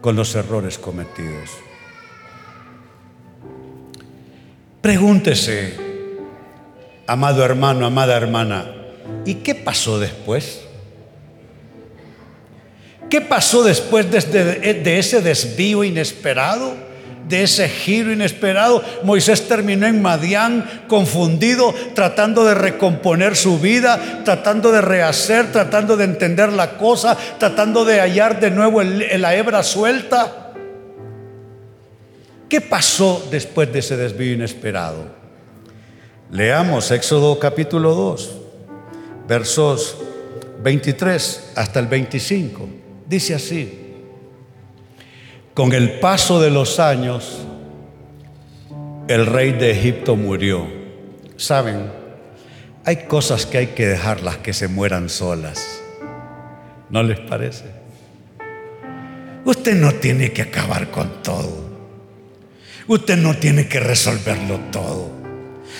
[0.01, 1.51] con los errores cometidos.
[4.81, 5.88] Pregúntese,
[7.09, 8.65] amado hermano, amada hermana,
[9.25, 10.61] ¿y qué pasó después?
[13.09, 16.87] ¿Qué pasó después de, ese desvío inesperado?
[17.27, 24.71] De ese giro inesperado, Moisés terminó en Madián confundido, tratando de recomponer su vida, tratando
[24.71, 30.53] de rehacer, tratando de entender la cosa, tratando de hallar de nuevo la hebra suelta.
[32.47, 35.18] ¿Qué pasó después de ese desvío inesperado?
[36.31, 38.35] Leamos Éxodo capítulo 2,
[39.27, 39.97] versos
[40.61, 42.69] 23 hasta el 25.
[43.07, 43.95] Dice así,
[45.55, 47.39] con el paso de los años,
[49.07, 50.67] el rey de Egipto murió.
[51.35, 51.91] ¿Saben?
[52.85, 55.81] Hay cosas que hay que dejarlas que se mueran solas.
[56.91, 57.65] ¿No les parece?
[59.45, 61.69] Usted no tiene que acabar con todo.
[62.87, 65.18] Usted no tiene que resolverlo todo.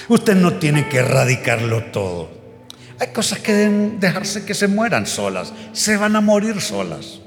[0.10, 2.32] Usted no tiene que erradicarlo todo.
[3.00, 5.54] Hay cosas que deben dejarse que se mueran solas.
[5.71, 7.21] Se van a morir solas.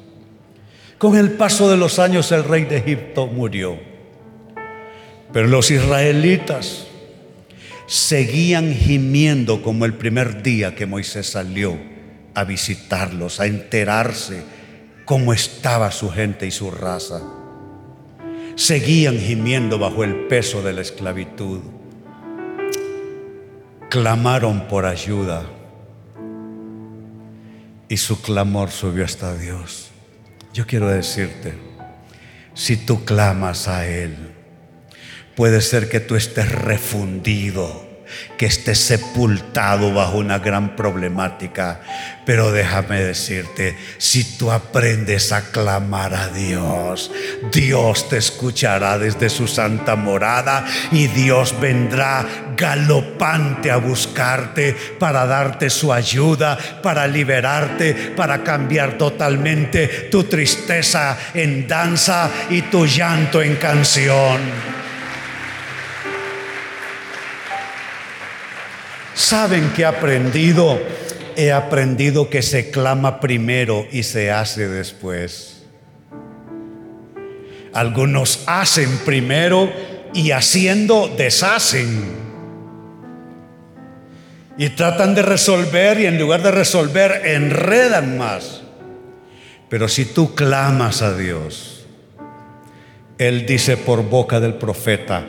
[0.99, 3.79] Con el paso de los años el rey de Egipto murió.
[5.33, 6.89] Pero los israelitas
[7.87, 11.79] seguían gimiendo como el primer día que Moisés salió
[12.35, 14.43] a visitarlos, a enterarse
[15.05, 17.23] cómo estaba su gente y su raza.
[18.57, 21.61] Seguían gimiendo bajo el peso de la esclavitud
[23.93, 25.45] clamaron por ayuda
[27.91, 29.91] y su clamor subió hasta Dios.
[30.55, 31.53] Yo quiero decirte,
[32.55, 34.17] si tú clamas a Él,
[35.37, 37.87] puede ser que tú estés refundido,
[38.37, 41.81] que estés sepultado bajo una gran problemática.
[42.25, 47.11] Pero déjame decirte, si tú aprendes a clamar a Dios,
[47.53, 52.25] Dios te escuchará desde su santa morada y Dios vendrá
[52.57, 61.67] galopante a buscarte para darte su ayuda, para liberarte, para cambiar totalmente tu tristeza en
[61.67, 64.82] danza y tu llanto en canción.
[69.15, 70.81] ¿Saben que he aprendido?
[71.37, 75.65] He aprendido que se clama primero y se hace después.
[77.73, 79.71] Algunos hacen primero
[80.13, 82.23] y haciendo deshacen.
[84.59, 88.63] Y tratan de resolver y en lugar de resolver enredan más.
[89.71, 91.87] Pero si tú clamas a Dios,
[93.17, 95.25] Él dice por boca del profeta,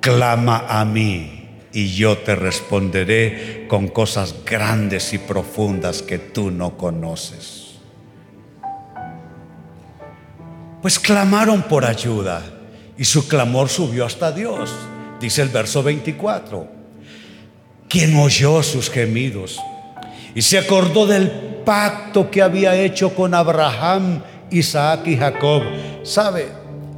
[0.00, 1.39] clama a mí
[1.72, 7.76] y yo te responderé con cosas grandes y profundas que tú no conoces.
[10.82, 12.42] Pues clamaron por ayuda
[12.96, 14.74] y su clamor subió hasta Dios,
[15.20, 16.68] dice el verso 24,
[17.88, 19.60] quien oyó sus gemidos
[20.34, 21.30] y se acordó del
[21.64, 25.62] pacto que había hecho con Abraham, Isaac y Jacob.
[26.02, 26.48] ¿Sabe?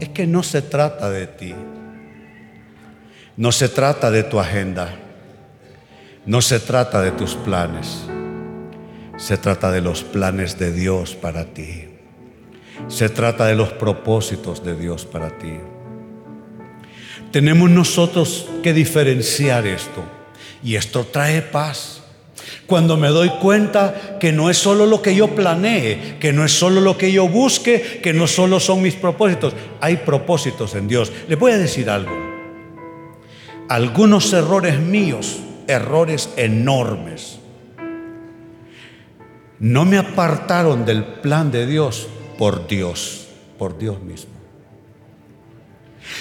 [0.00, 1.54] Es que no se trata de ti.
[3.36, 4.94] No se trata de tu agenda,
[6.26, 8.04] no se trata de tus planes,
[9.16, 11.86] se trata de los planes de Dios para ti.
[12.88, 15.54] Se trata de los propósitos de Dios para ti.
[17.30, 20.04] Tenemos nosotros que diferenciar esto
[20.62, 22.02] y esto trae paz.
[22.66, 26.52] Cuando me doy cuenta que no es solo lo que yo planee, que no es
[26.52, 31.10] solo lo que yo busque, que no solo son mis propósitos, hay propósitos en Dios.
[31.28, 32.31] Les voy a decir algo
[33.72, 37.38] algunos errores míos, errores enormes,
[39.60, 42.06] no me apartaron del plan de Dios
[42.36, 44.30] por Dios, por Dios mismo.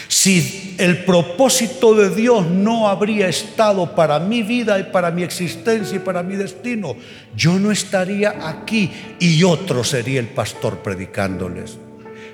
[0.08, 5.98] Si el propósito de Dios no habría estado para mi vida y para mi existencia
[5.98, 6.96] y para mi destino,
[7.36, 8.90] yo no estaría aquí
[9.20, 11.78] y otro sería el pastor predicándoles.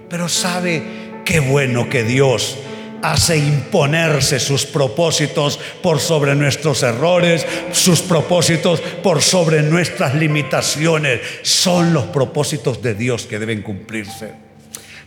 [0.10, 0.84] Pero sabe
[1.26, 2.56] qué bueno que Dios
[3.02, 11.22] hace imponerse sus propósitos por sobre nuestros errores, sus propósitos por sobre nuestras limitaciones.
[11.42, 14.34] Son los propósitos de Dios que deben cumplirse.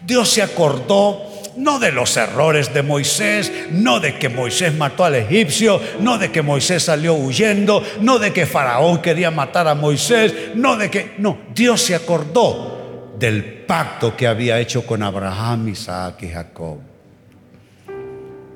[0.05, 1.27] Dios se acordó
[1.57, 6.31] no de los errores de Moisés, no de que Moisés mató al egipcio, no de
[6.31, 11.15] que Moisés salió huyendo, no de que Faraón quería matar a Moisés, no de que...
[11.19, 16.90] No, Dios se acordó del pacto que había hecho con Abraham, Isaac y Jacob.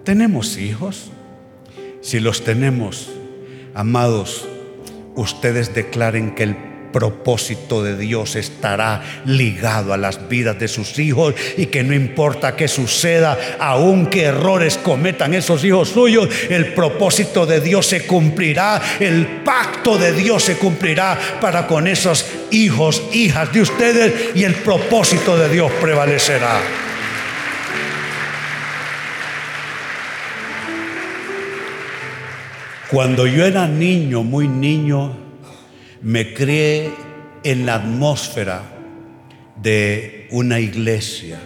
[0.05, 1.11] ¿Tenemos hijos?
[2.03, 3.11] Si los tenemos,
[3.73, 4.47] amados,
[5.15, 6.57] ustedes declaren que el
[6.93, 12.55] propósito de Dios estará ligado a las vidas de sus hijos y que no importa
[12.55, 19.27] qué suceda, aunque errores cometan esos hijos suyos, el propósito de Dios se cumplirá, el
[19.43, 25.39] pacto de Dios se cumplirá para con esos hijos, hijas de ustedes y el propósito
[25.39, 26.84] de Dios prevalecerá.
[32.91, 35.17] Cuando yo era niño, muy niño,
[36.03, 36.93] me crié
[37.43, 38.63] en la atmósfera
[39.57, 41.41] de una iglesia.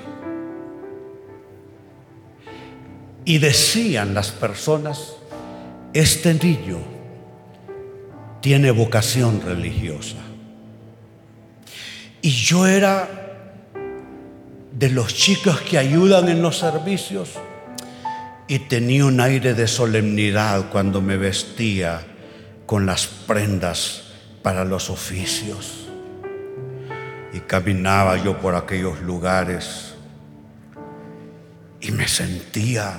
[3.25, 5.17] Y decían las personas,
[5.95, 6.79] este niño
[8.41, 10.17] tiene vocación religiosa.
[12.21, 13.09] Y yo era
[14.73, 17.31] de los chicos que ayudan en los servicios
[18.49, 22.01] y tenía un aire de solemnidad cuando me vestía
[22.65, 24.05] con las prendas
[24.43, 25.87] para los oficios.
[27.35, 29.95] Y caminaba yo por aquellos lugares
[31.83, 32.99] y me sentía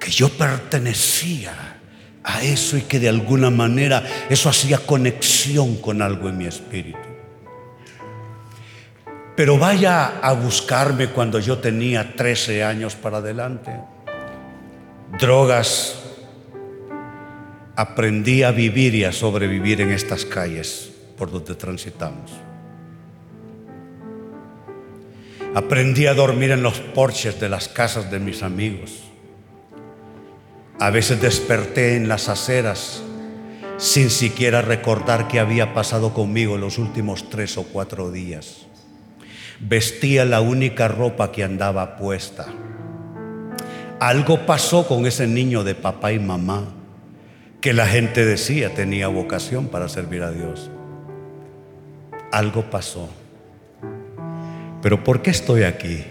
[0.00, 1.78] que yo pertenecía
[2.24, 6.98] a eso y que de alguna manera eso hacía conexión con algo en mi espíritu.
[9.36, 13.70] Pero vaya a buscarme cuando yo tenía 13 años para adelante
[15.12, 15.98] drogas,
[17.74, 22.32] aprendí a vivir y a sobrevivir en estas calles por donde transitamos.
[25.54, 29.04] Aprendí a dormir en los porches de las casas de mis amigos.
[30.78, 33.02] A veces desperté en las aceras
[33.78, 38.66] sin siquiera recordar qué había pasado conmigo los últimos tres o cuatro días.
[39.60, 42.46] Vestía la única ropa que andaba puesta
[44.00, 46.64] algo pasó con ese niño de papá y mamá
[47.60, 50.70] que la gente decía tenía vocación para servir a Dios.
[52.30, 53.08] Algo pasó.
[54.82, 56.04] Pero ¿por qué estoy aquí?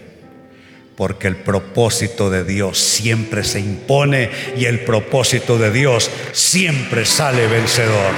[0.96, 7.46] Porque el propósito de Dios siempre se impone y el propósito de Dios siempre sale
[7.46, 8.12] vencedor.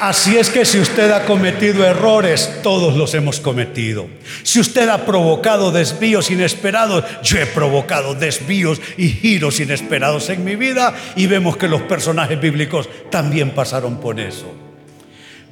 [0.00, 4.06] Así es que si usted ha cometido errores, todos los hemos cometido.
[4.44, 10.54] Si usted ha provocado desvíos inesperados, yo he provocado desvíos y giros inesperados en mi
[10.54, 14.54] vida y vemos que los personajes bíblicos también pasaron por eso.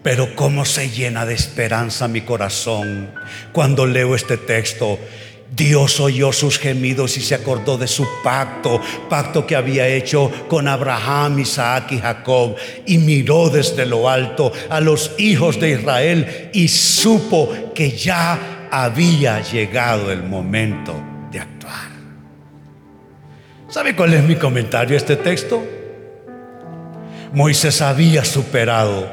[0.05, 3.11] Pero cómo se llena de esperanza mi corazón
[3.51, 5.01] cuando leo este texto
[5.55, 10.67] Dios oyó sus gemidos y se acordó de su pacto, pacto que había hecho con
[10.69, 16.69] Abraham, Isaac y Jacob, y miró desde lo alto a los hijos de Israel y
[16.69, 20.95] supo que ya había llegado el momento
[21.31, 21.91] de actuar.
[23.69, 25.65] ¿Sabe cuál es mi comentario a este texto?
[27.33, 29.13] Moisés había superado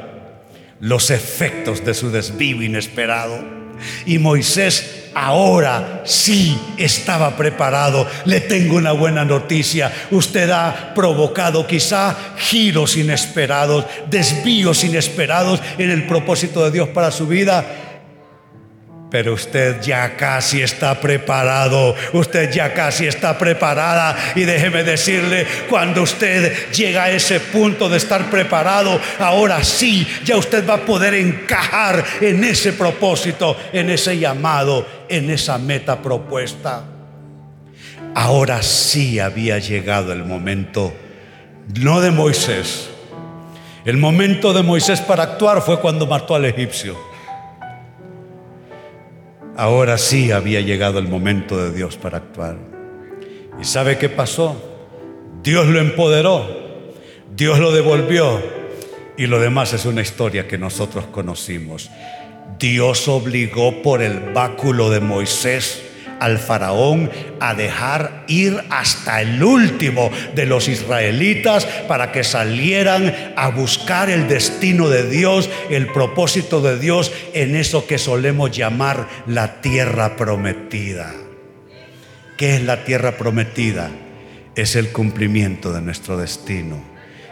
[0.79, 3.62] los efectos de su desvío inesperado
[4.05, 8.07] y Moisés ahora sí estaba preparado.
[8.25, 9.91] Le tengo una buena noticia.
[10.11, 17.27] Usted ha provocado quizá giros inesperados, desvíos inesperados en el propósito de Dios para su
[17.27, 17.82] vida
[19.13, 24.17] pero usted ya casi está preparado, usted ya casi está preparada.
[24.33, 30.35] Y déjeme decirle, cuando usted llega a ese punto de estar preparado, ahora sí, ya
[30.35, 36.83] usted va a poder encajar en ese propósito, en ese llamado, en esa meta propuesta.
[38.15, 40.91] Ahora sí había llegado el momento,
[41.79, 42.89] no de Moisés.
[43.85, 47.12] El momento de Moisés para actuar fue cuando mató al egipcio.
[49.55, 52.57] Ahora sí había llegado el momento de Dios para actuar.
[53.61, 54.59] ¿Y sabe qué pasó?
[55.43, 56.47] Dios lo empoderó,
[57.35, 58.41] Dios lo devolvió
[59.17, 61.91] y lo demás es una historia que nosotros conocimos.
[62.57, 65.83] Dios obligó por el báculo de Moisés
[66.23, 67.11] al faraón
[67.41, 74.29] a dejar ir hasta el último de los israelitas para que salieran a buscar el
[74.29, 81.13] destino de Dios, el propósito de Dios en eso que solemos llamar la tierra prometida.
[82.37, 83.91] ¿Qué es la tierra prometida?
[84.55, 86.81] Es el cumplimiento de nuestro destino,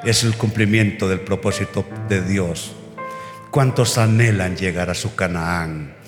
[0.04, 2.76] es el cumplimiento del propósito de Dios.
[3.52, 6.01] ¿Cuántos anhelan llegar a su Canaán?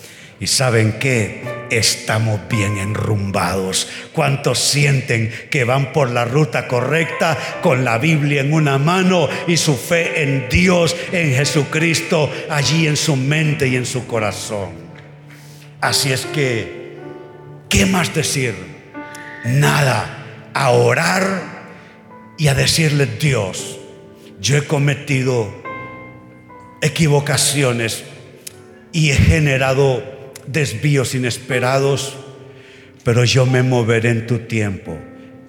[0.44, 3.88] Y saben que estamos bien enrumbados.
[4.12, 9.56] ¿Cuántos sienten que van por la ruta correcta con la Biblia en una mano y
[9.56, 14.72] su fe en Dios, en Jesucristo, allí en su mente y en su corazón?
[15.80, 16.98] Así es que,
[17.70, 18.54] ¿qué más decir?
[19.46, 20.50] Nada.
[20.54, 21.42] A orar
[22.38, 23.80] y a decirle, Dios,
[24.42, 25.64] yo he cometido
[26.82, 28.04] equivocaciones
[28.92, 30.13] y he generado
[30.48, 32.16] desvíos inesperados,
[33.04, 34.98] pero yo me moveré en tu tiempo,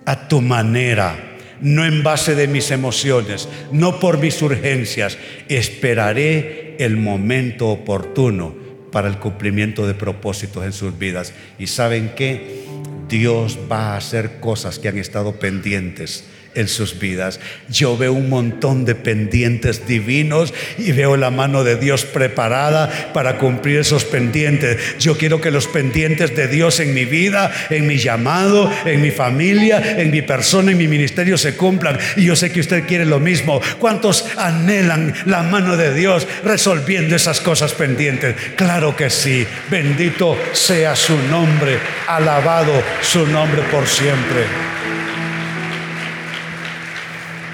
[0.06, 5.18] a tu manera, no en base de mis emociones, no por mis urgencias.
[5.48, 8.54] Esperaré el momento oportuno
[8.90, 11.32] para el cumplimiento de propósitos en sus vidas.
[11.58, 12.64] Y saben que
[13.08, 16.24] Dios va a hacer cosas que han estado pendientes
[16.54, 17.40] en sus vidas.
[17.68, 23.38] Yo veo un montón de pendientes divinos y veo la mano de Dios preparada para
[23.38, 24.98] cumplir esos pendientes.
[24.98, 29.10] Yo quiero que los pendientes de Dios en mi vida, en mi llamado, en mi
[29.10, 31.98] familia, en mi persona, en mi ministerio se cumplan.
[32.16, 33.60] Y yo sé que usted quiere lo mismo.
[33.78, 38.34] ¿Cuántos anhelan la mano de Dios resolviendo esas cosas pendientes?
[38.56, 39.46] Claro que sí.
[39.70, 41.78] Bendito sea su nombre.
[42.06, 44.73] Alabado su nombre por siempre.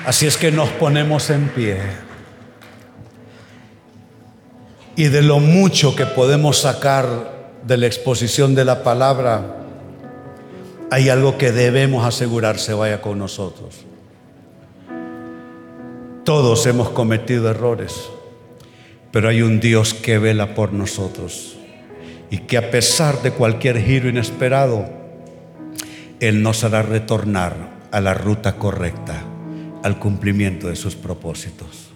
[0.06, 1.78] Así es que nos ponemos en pie.
[4.96, 9.58] Y de lo mucho que podemos sacar de la exposición de la palabra,
[10.90, 13.84] hay algo que debemos asegurar se vaya con nosotros.
[16.24, 18.08] Todos hemos cometido errores,
[19.12, 21.56] pero hay un Dios que vela por nosotros
[22.30, 24.88] y que a pesar de cualquier giro inesperado,
[26.20, 27.54] Él nos hará retornar
[27.90, 29.29] a la ruta correcta
[29.82, 31.90] al cumplimiento de sus propósitos.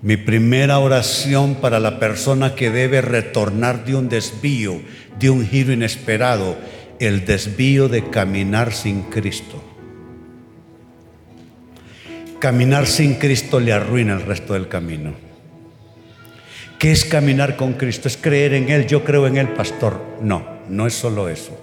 [0.00, 4.80] Mi primera oración para la persona que debe retornar de un desvío,
[5.18, 6.56] de un giro inesperado,
[7.00, 9.62] el desvío de caminar sin Cristo.
[12.38, 15.14] Caminar sin Cristo le arruina el resto del camino.
[16.78, 18.06] ¿Qué es caminar con Cristo?
[18.06, 20.00] Es creer en Él, yo creo en Él, pastor.
[20.22, 21.57] No, no es solo eso.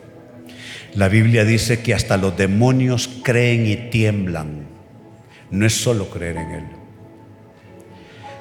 [0.96, 4.66] La Biblia dice que hasta los demonios creen y tiemblan.
[5.52, 6.66] No es solo creer en Él.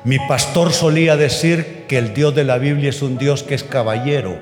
[0.04, 3.64] Mi pastor solía decir que el Dios de la Biblia es un Dios que es
[3.64, 4.38] caballero.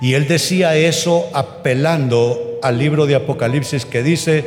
[0.00, 4.44] Y él decía eso apelando al libro de Apocalipsis que dice,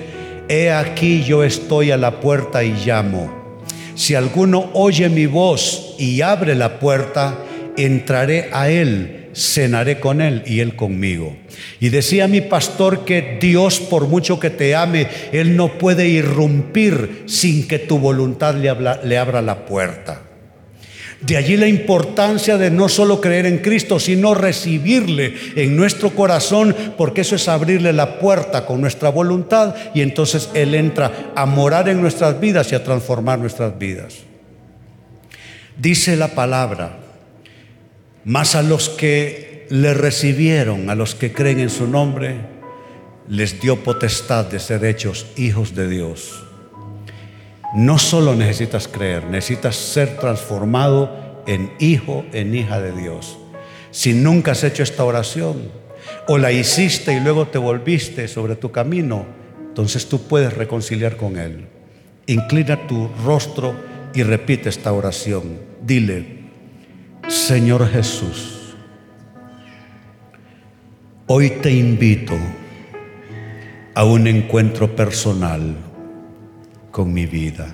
[0.49, 3.53] He aquí yo estoy a la puerta y llamo.
[3.93, 7.37] Si alguno oye mi voz y abre la puerta,
[7.77, 11.37] entraré a él, cenaré con él y él conmigo.
[11.79, 17.23] Y decía mi pastor que Dios, por mucho que te ame, Él no puede irrumpir
[17.25, 18.73] sin que tu voluntad le,
[19.03, 20.23] le abra la puerta.
[21.21, 26.73] De allí la importancia de no solo creer en Cristo, sino recibirle en nuestro corazón,
[26.97, 31.89] porque eso es abrirle la puerta con nuestra voluntad y entonces Él entra a morar
[31.89, 34.19] en nuestras vidas y a transformar nuestras vidas.
[35.77, 37.08] Dice la palabra,
[38.29, 42.35] más a los que le recibieron, a los que creen en su nombre,
[43.27, 46.43] les dio potestad de ser hechos hijos de Dios.
[47.73, 53.39] No solo necesitas creer, necesitas ser transformado en hijo, en hija de Dios.
[53.89, 55.71] Si nunca has hecho esta oración
[56.27, 59.25] o la hiciste y luego te volviste sobre tu camino,
[59.69, 61.65] entonces tú puedes reconciliar con Él.
[62.27, 63.73] Inclina tu rostro
[64.13, 65.61] y repite esta oración.
[65.81, 66.38] Dile,
[67.29, 68.75] Señor Jesús,
[71.27, 72.33] hoy te invito
[73.93, 75.75] a un encuentro personal
[76.89, 77.67] con mi vida.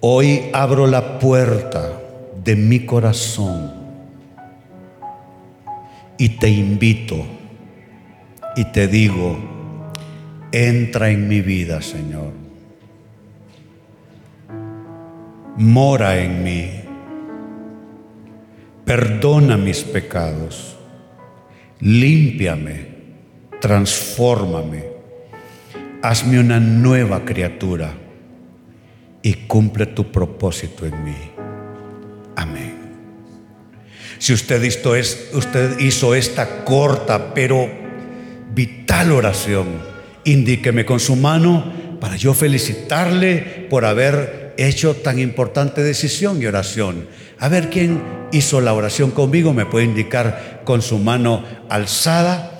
[0.00, 1.98] Hoy abro la puerta
[2.44, 3.72] de mi corazón
[6.18, 7.24] y te invito
[8.54, 9.38] y te digo,
[10.52, 12.41] entra en mi vida, Señor.
[15.62, 16.70] Mora en mí.
[18.84, 20.76] Perdona mis pecados.
[21.80, 22.92] Límpiame.
[23.60, 24.92] Transfórmame
[26.02, 27.94] hazme una nueva criatura
[29.22, 31.16] y cumple tu propósito en mí.
[32.34, 32.74] Amén.
[34.18, 34.92] Si usted hizo,
[35.32, 37.70] usted hizo esta corta pero
[38.52, 39.66] vital oración,
[40.24, 47.06] indíqueme con su mano para yo felicitarle por haber hecho tan importante decisión y oración.
[47.38, 52.52] A ver quién hizo la oración conmigo, me puede indicar con su mano alzada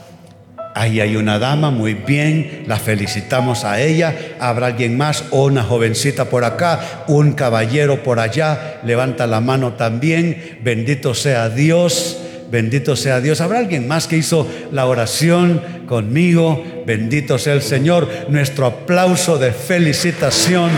[0.74, 4.36] Ahí hay una dama, muy bien, la felicitamos a ella.
[4.40, 9.74] Habrá alguien más, o una jovencita por acá, un caballero por allá, levanta la mano
[9.74, 10.60] también.
[10.62, 12.18] Bendito sea Dios,
[12.50, 13.42] bendito sea Dios.
[13.42, 16.64] Habrá alguien más que hizo la oración conmigo.
[16.86, 18.08] Bendito sea el Señor.
[18.30, 20.70] Nuestro aplauso de felicitación.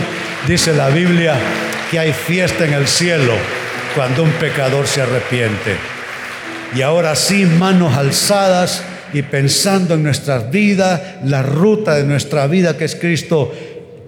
[0.47, 1.35] Dice la Biblia
[1.89, 3.33] que hay fiesta en el cielo
[3.95, 5.75] cuando un pecador se arrepiente.
[6.75, 12.77] Y ahora sí, manos alzadas y pensando en nuestras vidas, la ruta de nuestra vida
[12.77, 13.53] que es Cristo,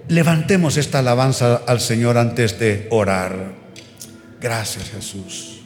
[0.08, 3.34] levantemos esta alabanza al Señor antes de orar.
[4.40, 5.57] Gracias Jesús.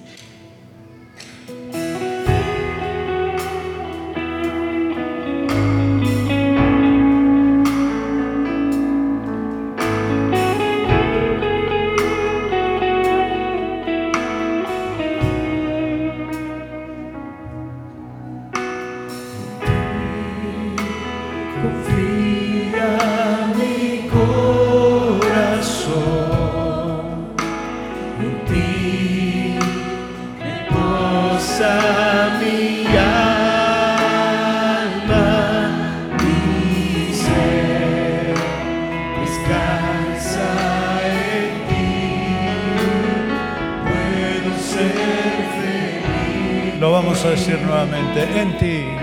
[47.94, 49.01] En ti.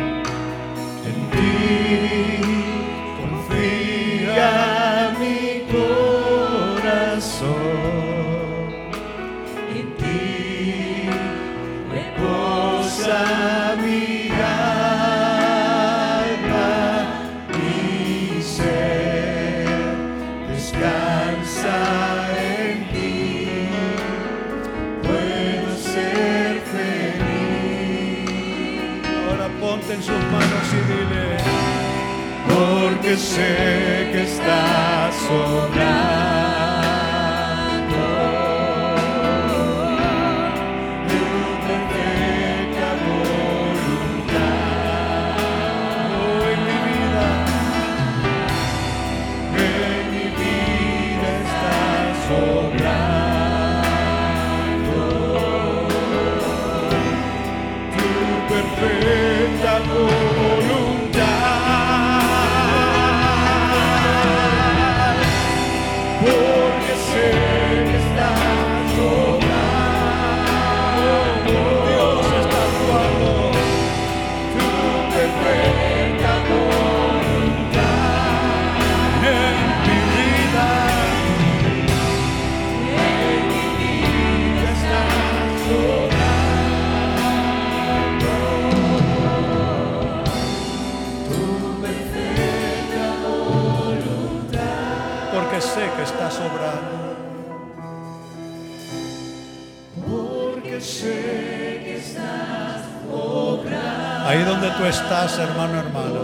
[104.80, 106.20] Tú estás, hermano, hermana.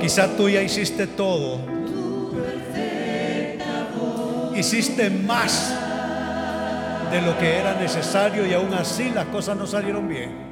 [0.00, 1.58] Quizá tú ya hiciste todo.
[4.56, 5.74] Hiciste más
[7.10, 10.48] de lo que era necesario y aún así las cosas no salieron bien.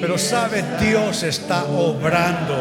[0.00, 2.56] Pero sabe, Dios está obrando.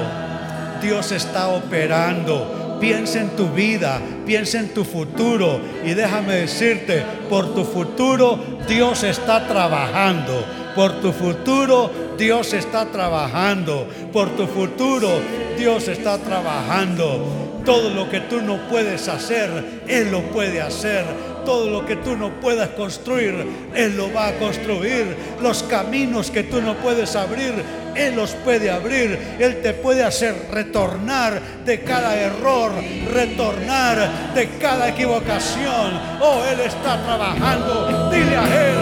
[0.81, 2.77] Dios está operando.
[2.81, 8.37] Piensa en tu vida, piensa en tu futuro y déjame decirte, por tu futuro
[8.67, 10.62] Dios está trabajando.
[10.75, 13.87] Por tu futuro Dios está trabajando.
[14.11, 15.09] Por tu futuro
[15.57, 17.61] Dios está trabajando.
[17.65, 21.05] Todo lo que tú no puedes hacer, Él lo puede hacer
[21.45, 25.15] todo lo que tú no puedas construir, Él lo va a construir.
[25.41, 27.53] Los caminos que tú no puedes abrir,
[27.95, 29.37] Él los puede abrir.
[29.39, 32.71] Él te puede hacer retornar de cada error,
[33.11, 35.99] retornar de cada equivocación.
[36.21, 38.09] Oh, Él está trabajando.
[38.11, 38.77] Dile a Él,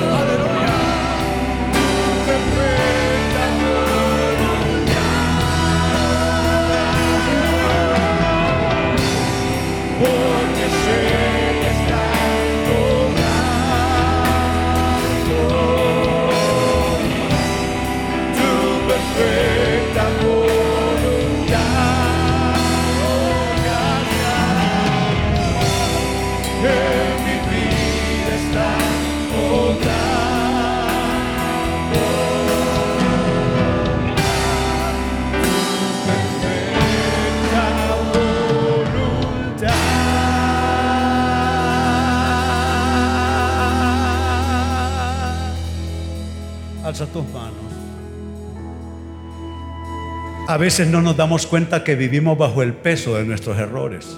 [50.51, 54.17] A veces no nos damos cuenta que vivimos bajo el peso de nuestros errores.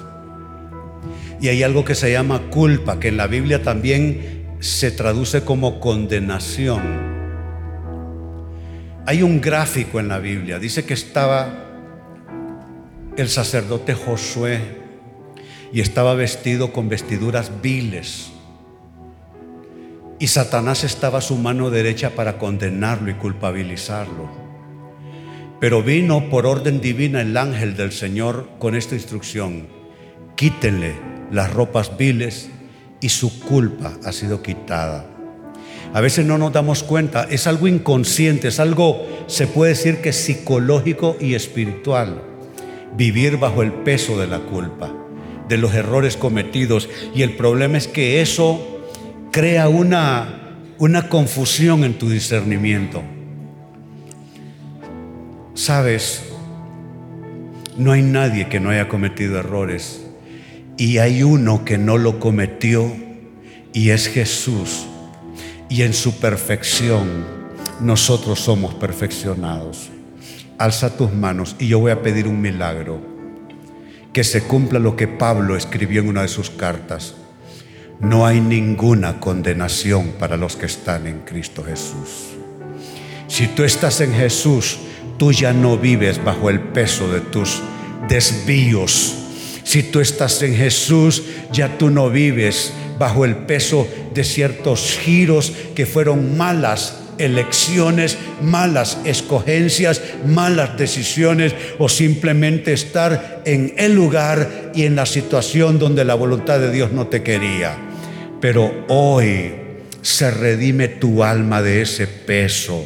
[1.39, 5.79] Y hay algo que se llama culpa, que en la Biblia también se traduce como
[5.79, 6.81] condenación.
[9.05, 11.53] Hay un gráfico en la Biblia, dice que estaba
[13.15, 14.59] el sacerdote Josué
[15.71, 18.31] y estaba vestido con vestiduras viles
[20.17, 24.42] y Satanás estaba a su mano derecha para condenarlo y culpabilizarlo.
[25.63, 29.67] Pero vino por orden divina el ángel del Señor con esta instrucción.
[30.35, 30.93] Quítenle
[31.31, 32.49] las ropas viles
[32.99, 35.05] y su culpa ha sido quitada.
[35.93, 40.11] A veces no nos damos cuenta, es algo inconsciente, es algo, se puede decir que
[40.11, 42.21] psicológico y espiritual.
[42.97, 44.93] Vivir bajo el peso de la culpa,
[45.47, 46.89] de los errores cometidos.
[47.15, 48.81] Y el problema es que eso
[49.31, 53.01] crea una, una confusión en tu discernimiento.
[55.53, 56.23] Sabes,
[57.77, 60.01] no hay nadie que no haya cometido errores
[60.77, 62.91] y hay uno que no lo cometió
[63.73, 64.85] y es Jesús.
[65.69, 67.25] Y en su perfección
[67.79, 69.89] nosotros somos perfeccionados.
[70.57, 73.01] Alza tus manos y yo voy a pedir un milagro.
[74.11, 77.15] Que se cumpla lo que Pablo escribió en una de sus cartas
[78.03, 82.33] no hay ninguna condenación para los que están en Cristo Jesús.
[83.27, 84.77] Si tú estás en Jesús,
[85.17, 87.61] tú ya no vives bajo el peso de tus
[88.07, 89.15] desvíos.
[89.63, 95.53] Si tú estás en Jesús, ya tú no vives bajo el peso de ciertos giros
[95.75, 104.83] que fueron malas elecciones, malas escogencias, malas decisiones o simplemente estar en el lugar y
[104.83, 107.77] en la situación donde la voluntad de Dios no te quería.
[108.41, 109.51] Pero hoy
[110.01, 112.85] se redime tu alma de ese peso.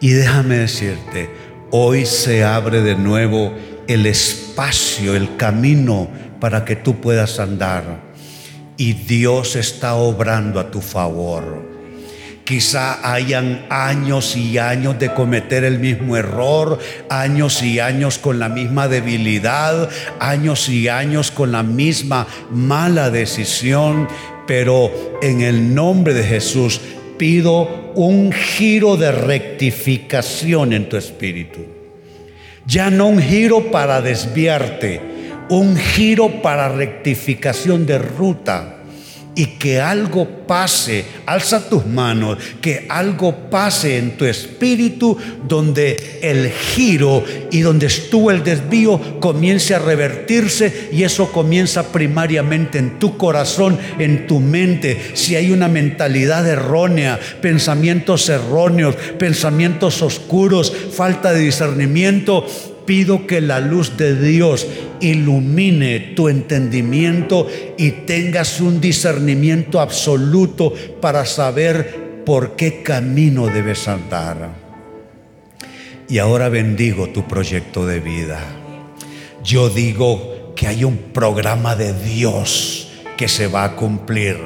[0.00, 1.30] Y déjame decirte,
[1.70, 3.52] hoy se abre de nuevo
[3.88, 6.08] el espacio, el camino
[6.40, 8.00] para que tú puedas andar.
[8.76, 11.66] Y Dios está obrando a tu favor.
[12.44, 16.78] Quizá hayan años y años de cometer el mismo error,
[17.10, 24.08] años y años con la misma debilidad, años y años con la misma mala decisión,
[24.46, 24.90] pero
[25.20, 26.80] en el nombre de Jesús
[27.18, 31.60] pido un giro de rectificación en tu espíritu.
[32.66, 35.00] Ya no un giro para desviarte,
[35.50, 38.77] un giro para rectificación de ruta
[39.38, 45.16] y que algo pase, alza tus manos, que algo pase en tu espíritu
[45.46, 47.22] donde el giro
[47.52, 53.78] y donde estuvo el desvío comience a revertirse y eso comienza primariamente en tu corazón,
[54.00, 55.12] en tu mente.
[55.14, 62.44] Si hay una mentalidad errónea, pensamientos erróneos, pensamientos oscuros, falta de discernimiento,
[62.88, 64.66] pido que la luz de Dios
[65.02, 74.54] ilumine tu entendimiento y tengas un discernimiento absoluto para saber por qué camino debes andar.
[76.08, 78.40] Y ahora bendigo tu proyecto de vida.
[79.44, 84.38] Yo digo que hay un programa de Dios que se va a cumplir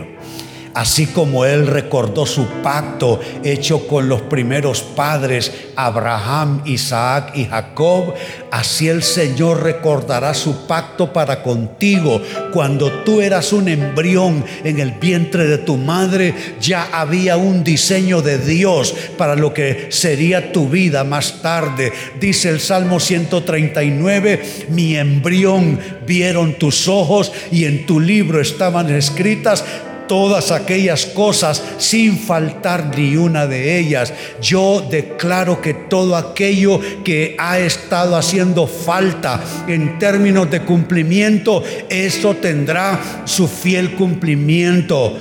[0.74, 8.14] Así como Él recordó su pacto hecho con los primeros padres, Abraham, Isaac y Jacob,
[8.50, 12.22] así el Señor recordará su pacto para contigo.
[12.54, 18.22] Cuando tú eras un embrión en el vientre de tu madre, ya había un diseño
[18.22, 21.92] de Dios para lo que sería tu vida más tarde.
[22.18, 29.64] Dice el Salmo 139, mi embrión vieron tus ojos y en tu libro estaban escritas
[30.12, 34.12] todas aquellas cosas sin faltar ni una de ellas.
[34.42, 42.34] Yo declaro que todo aquello que ha estado haciendo falta en términos de cumplimiento, eso
[42.34, 45.16] tendrá su fiel cumplimiento.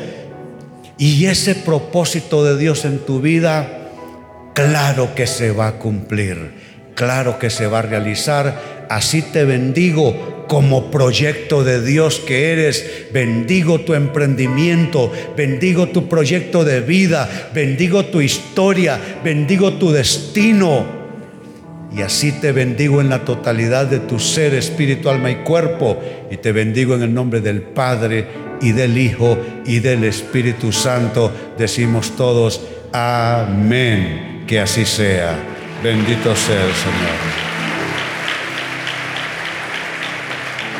[0.98, 3.88] Y ese propósito de Dios en tu vida,
[4.54, 6.52] claro que se va a cumplir,
[6.96, 8.81] claro que se va a realizar.
[8.92, 13.06] Así te bendigo como proyecto de Dios que eres.
[13.14, 20.86] Bendigo tu emprendimiento, bendigo tu proyecto de vida, bendigo tu historia, bendigo tu destino.
[21.96, 25.98] Y así te bendigo en la totalidad de tu ser, espíritu, alma y cuerpo.
[26.30, 28.28] Y te bendigo en el nombre del Padre
[28.62, 31.32] y del Hijo y del Espíritu Santo.
[31.58, 32.60] Decimos todos,
[32.92, 34.44] amén.
[34.46, 35.34] Que así sea.
[35.82, 37.51] Bendito sea el Señor.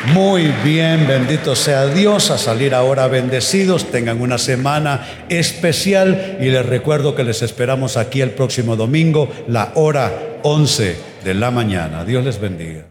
[0.06, 6.66] Muy bien, bendito sea Dios, a salir ahora bendecidos, tengan una semana especial y les
[6.66, 12.04] recuerdo que les esperamos aquí el próximo domingo, la hora 11 de la mañana.
[12.04, 12.84] Dios les bendiga.